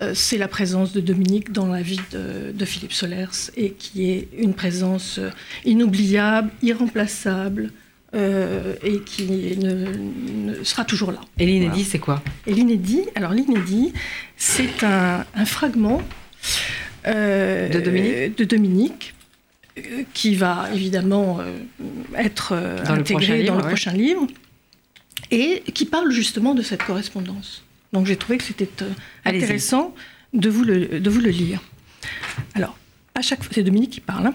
[0.00, 4.10] Euh, c'est la présence de Dominique dans la vie de, de Philippe Solers et qui
[4.10, 5.28] est une présence euh,
[5.66, 7.70] inoubliable, irremplaçable
[8.14, 11.20] euh, et qui ne- ne sera toujours là.
[11.38, 11.84] Et l'inédit, Voilà.
[11.90, 13.92] c'est quoi Et l'inédit, alors l'inédit,
[14.36, 16.02] c'est un, un fragment
[17.06, 19.14] euh, De Dominique de Dominique,
[19.78, 21.38] euh, qui va évidemment
[22.16, 23.68] être le intégré livre, dans le ouais.
[23.68, 24.26] prochain livre,
[25.30, 27.62] et qui parle justement de cette correspondance.
[27.92, 28.68] Donc j'ai trouvé que c'était
[29.24, 29.94] intéressant
[30.34, 31.60] de vous, le, de vous le lire.
[32.54, 32.76] Alors,
[33.14, 34.26] à chaque fois, c'est Dominique qui parle.
[34.28, 34.34] hein.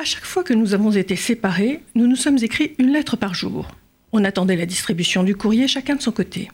[0.00, 3.34] À chaque fois que nous avons été séparés, nous nous sommes écrits une lettre par
[3.34, 3.68] jour.
[4.12, 6.50] On attendait la distribution du courrier chacun de son côté.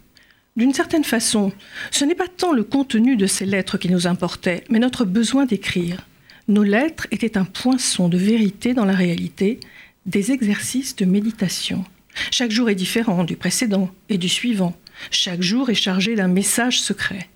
[0.57, 1.53] D'une certaine façon,
[1.93, 5.45] ce n'est pas tant le contenu de ces lettres qui nous importait, mais notre besoin
[5.45, 6.09] d'écrire.
[6.49, 9.61] Nos lettres étaient un poinçon de vérité dans la réalité,
[10.07, 11.85] des exercices de méditation.
[12.33, 14.75] Chaque jour est différent du précédent et du suivant.
[15.13, 17.29] Chaque jour est chargé d'un message secret.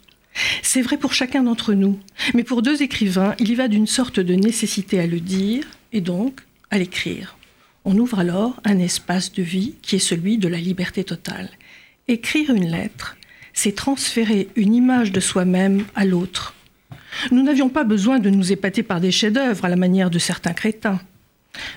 [0.65, 2.01] C'est vrai pour chacun d'entre nous,
[2.35, 6.01] mais pour deux écrivains, il y va d'une sorte de nécessité à le dire et
[6.01, 7.36] donc à l'écrire.
[7.84, 11.49] On ouvre alors un espace de vie qui est celui de la liberté totale.
[12.09, 13.16] Écrire une lettre,
[13.53, 16.55] c'est transférer une image de soi-même à l'autre.
[17.30, 20.53] Nous n'avions pas besoin de nous épater par des chefs-d'œuvre à la manière de certains
[20.53, 21.01] crétins.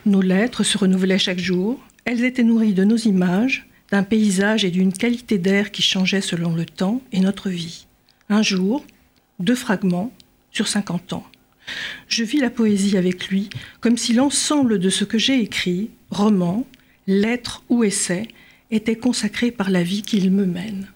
[0.05, 4.72] Nos lettres se renouvelaient chaque jour, elles étaient nourries de nos images, d'un paysage et
[4.72, 7.86] d'une qualité d'air qui changeait selon le temps et notre vie.
[8.30, 8.86] Un jour,
[9.39, 10.11] deux fragments
[10.51, 11.26] sur 50 ans.
[12.07, 13.49] Je vis la poésie avec lui
[13.82, 16.66] comme si l'ensemble de ce que j'ai écrit, romans,
[17.07, 18.28] lettres ou essais,
[18.72, 20.88] était consacré par la vie qu'il me mène.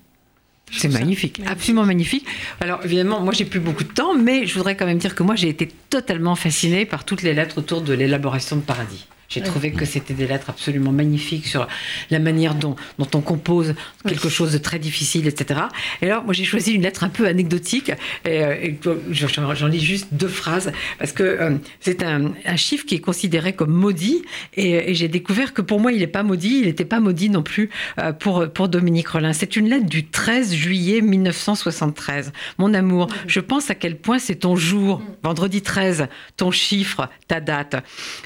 [0.71, 2.25] C'est magnifique, absolument magnifique.
[2.59, 5.23] Alors évidemment, moi j'ai plus beaucoup de temps, mais je voudrais quand même dire que
[5.23, 9.07] moi j'ai été totalement fascinée par toutes les lettres autour de l'élaboration de Paradis.
[9.29, 11.67] J'ai trouvé que c'était des lettres absolument magnifiques sur
[12.09, 13.75] la manière dont, dont on compose
[14.07, 15.61] quelque chose de très difficile, etc.
[16.01, 17.91] Et alors, moi, j'ai choisi une lettre un peu anecdotique.
[18.23, 18.71] Et, euh,
[19.11, 23.51] j'en lis juste deux phrases parce que euh, c'est un, un, chiffre qui est considéré
[23.53, 24.23] comme maudit.
[24.55, 26.59] Et, et j'ai découvert que pour moi, il n'est pas maudit.
[26.59, 27.69] Il n'était pas maudit non plus
[27.99, 29.33] euh, pour, pour Dominique Rollin.
[29.33, 32.31] C'est une lettre du 13 juillet 1973.
[32.59, 36.07] Mon amour, je pense à quel point c'est ton jour, vendredi 13,
[36.37, 37.75] ton chiffre, ta date.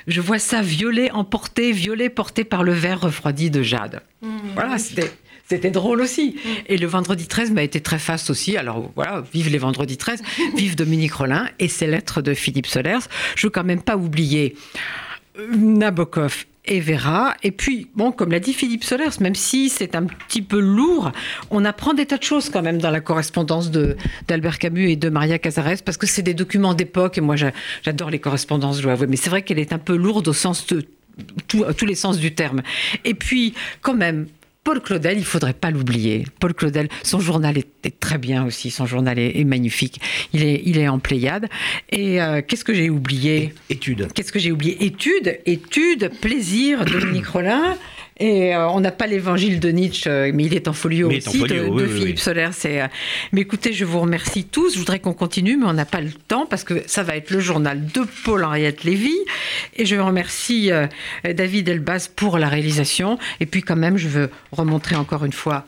[0.08, 4.01] Je vois ça violet violet emporté, violet porté par le verre refroidi de Jade.
[4.21, 4.27] Mmh.
[4.55, 5.11] voilà, c'était.
[5.47, 6.37] C'était drôle aussi.
[6.37, 6.49] Mmh.
[6.67, 8.55] Et le vendredi 13 m'a été très faste aussi.
[8.55, 10.23] Alors voilà, vive les vendredis 13,
[10.55, 12.99] vive Dominique Rollin et ses lettres de Philippe Solers.
[13.35, 14.55] Je veux quand même pas oublier
[15.37, 17.36] Nabokov et Vera.
[17.43, 21.12] Et puis, bon, comme l'a dit Philippe Solers, même si c'est un petit peu lourd,
[21.49, 23.72] on apprend des tas de choses quand même dans la correspondance
[24.28, 28.09] d'Albert Camus et de Maria Casares, parce que c'est des documents d'époque, et moi j'adore
[28.09, 30.68] les correspondances, je dois avouer, mais c'est vrai qu'elle est un peu lourde au sens
[30.68, 30.86] de
[31.47, 32.62] tous les sens du terme.
[33.05, 34.28] Et puis, quand même,
[34.64, 36.26] Paul Claudel, il faudrait pas l'oublier.
[36.39, 39.99] Paul Claudel, son journal est, très bien aussi, son journal est, magnifique.
[40.34, 41.47] Il est, il est en Pléiade.
[41.89, 43.55] Et euh, qu'est-ce que j'ai oublié?
[43.72, 44.09] Étude.
[44.14, 44.84] Qu'est-ce que j'ai oublié?
[44.86, 47.76] Étude, étude, plaisir, Dominique Rollin.
[48.22, 51.41] Et euh, on n'a pas l'évangile de Nietzsche, euh, mais il est en folio aussi,
[51.41, 52.49] de, Philippe Soler.
[52.65, 52.88] Euh,
[53.32, 54.76] mais écoutez, je vous remercie tous.
[54.76, 57.32] Je voudrais qu'on continue, mais on n'a pas le temps parce que ça va être
[57.32, 59.17] le journal de Paul-Henriette Lévy.
[59.76, 60.69] Et je remercie
[61.24, 63.17] David Elbaz pour la réalisation.
[63.39, 65.65] Et puis quand même, je veux remontrer encore une fois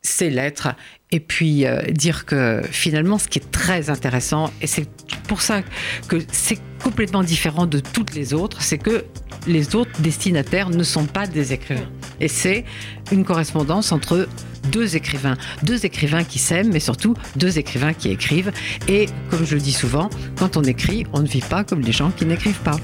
[0.00, 0.68] ces lettres
[1.12, 4.88] et puis dire que finalement ce qui est très intéressant et c'est
[5.26, 5.62] pour ça
[6.08, 9.04] que c'est complètement différent de toutes les autres, c'est que
[9.46, 11.88] les autres destinataires ne sont pas des écrivains.
[12.20, 12.64] Et c'est
[13.12, 14.28] une correspondance entre
[14.70, 18.52] deux écrivains, deux écrivains qui s'aiment, mais surtout deux écrivains qui écrivent.
[18.88, 21.92] Et comme je le dis souvent, quand on écrit, on ne vit pas comme les
[21.92, 22.78] gens qui n'écrivent pas.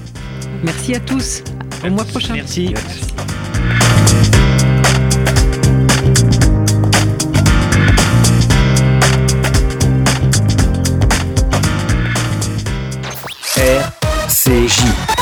[0.63, 1.43] Merci à tous.
[1.85, 2.33] Au mois prochain.
[2.33, 2.73] Merci.
[2.73, 4.76] Merci.
[14.47, 15.16] CJ.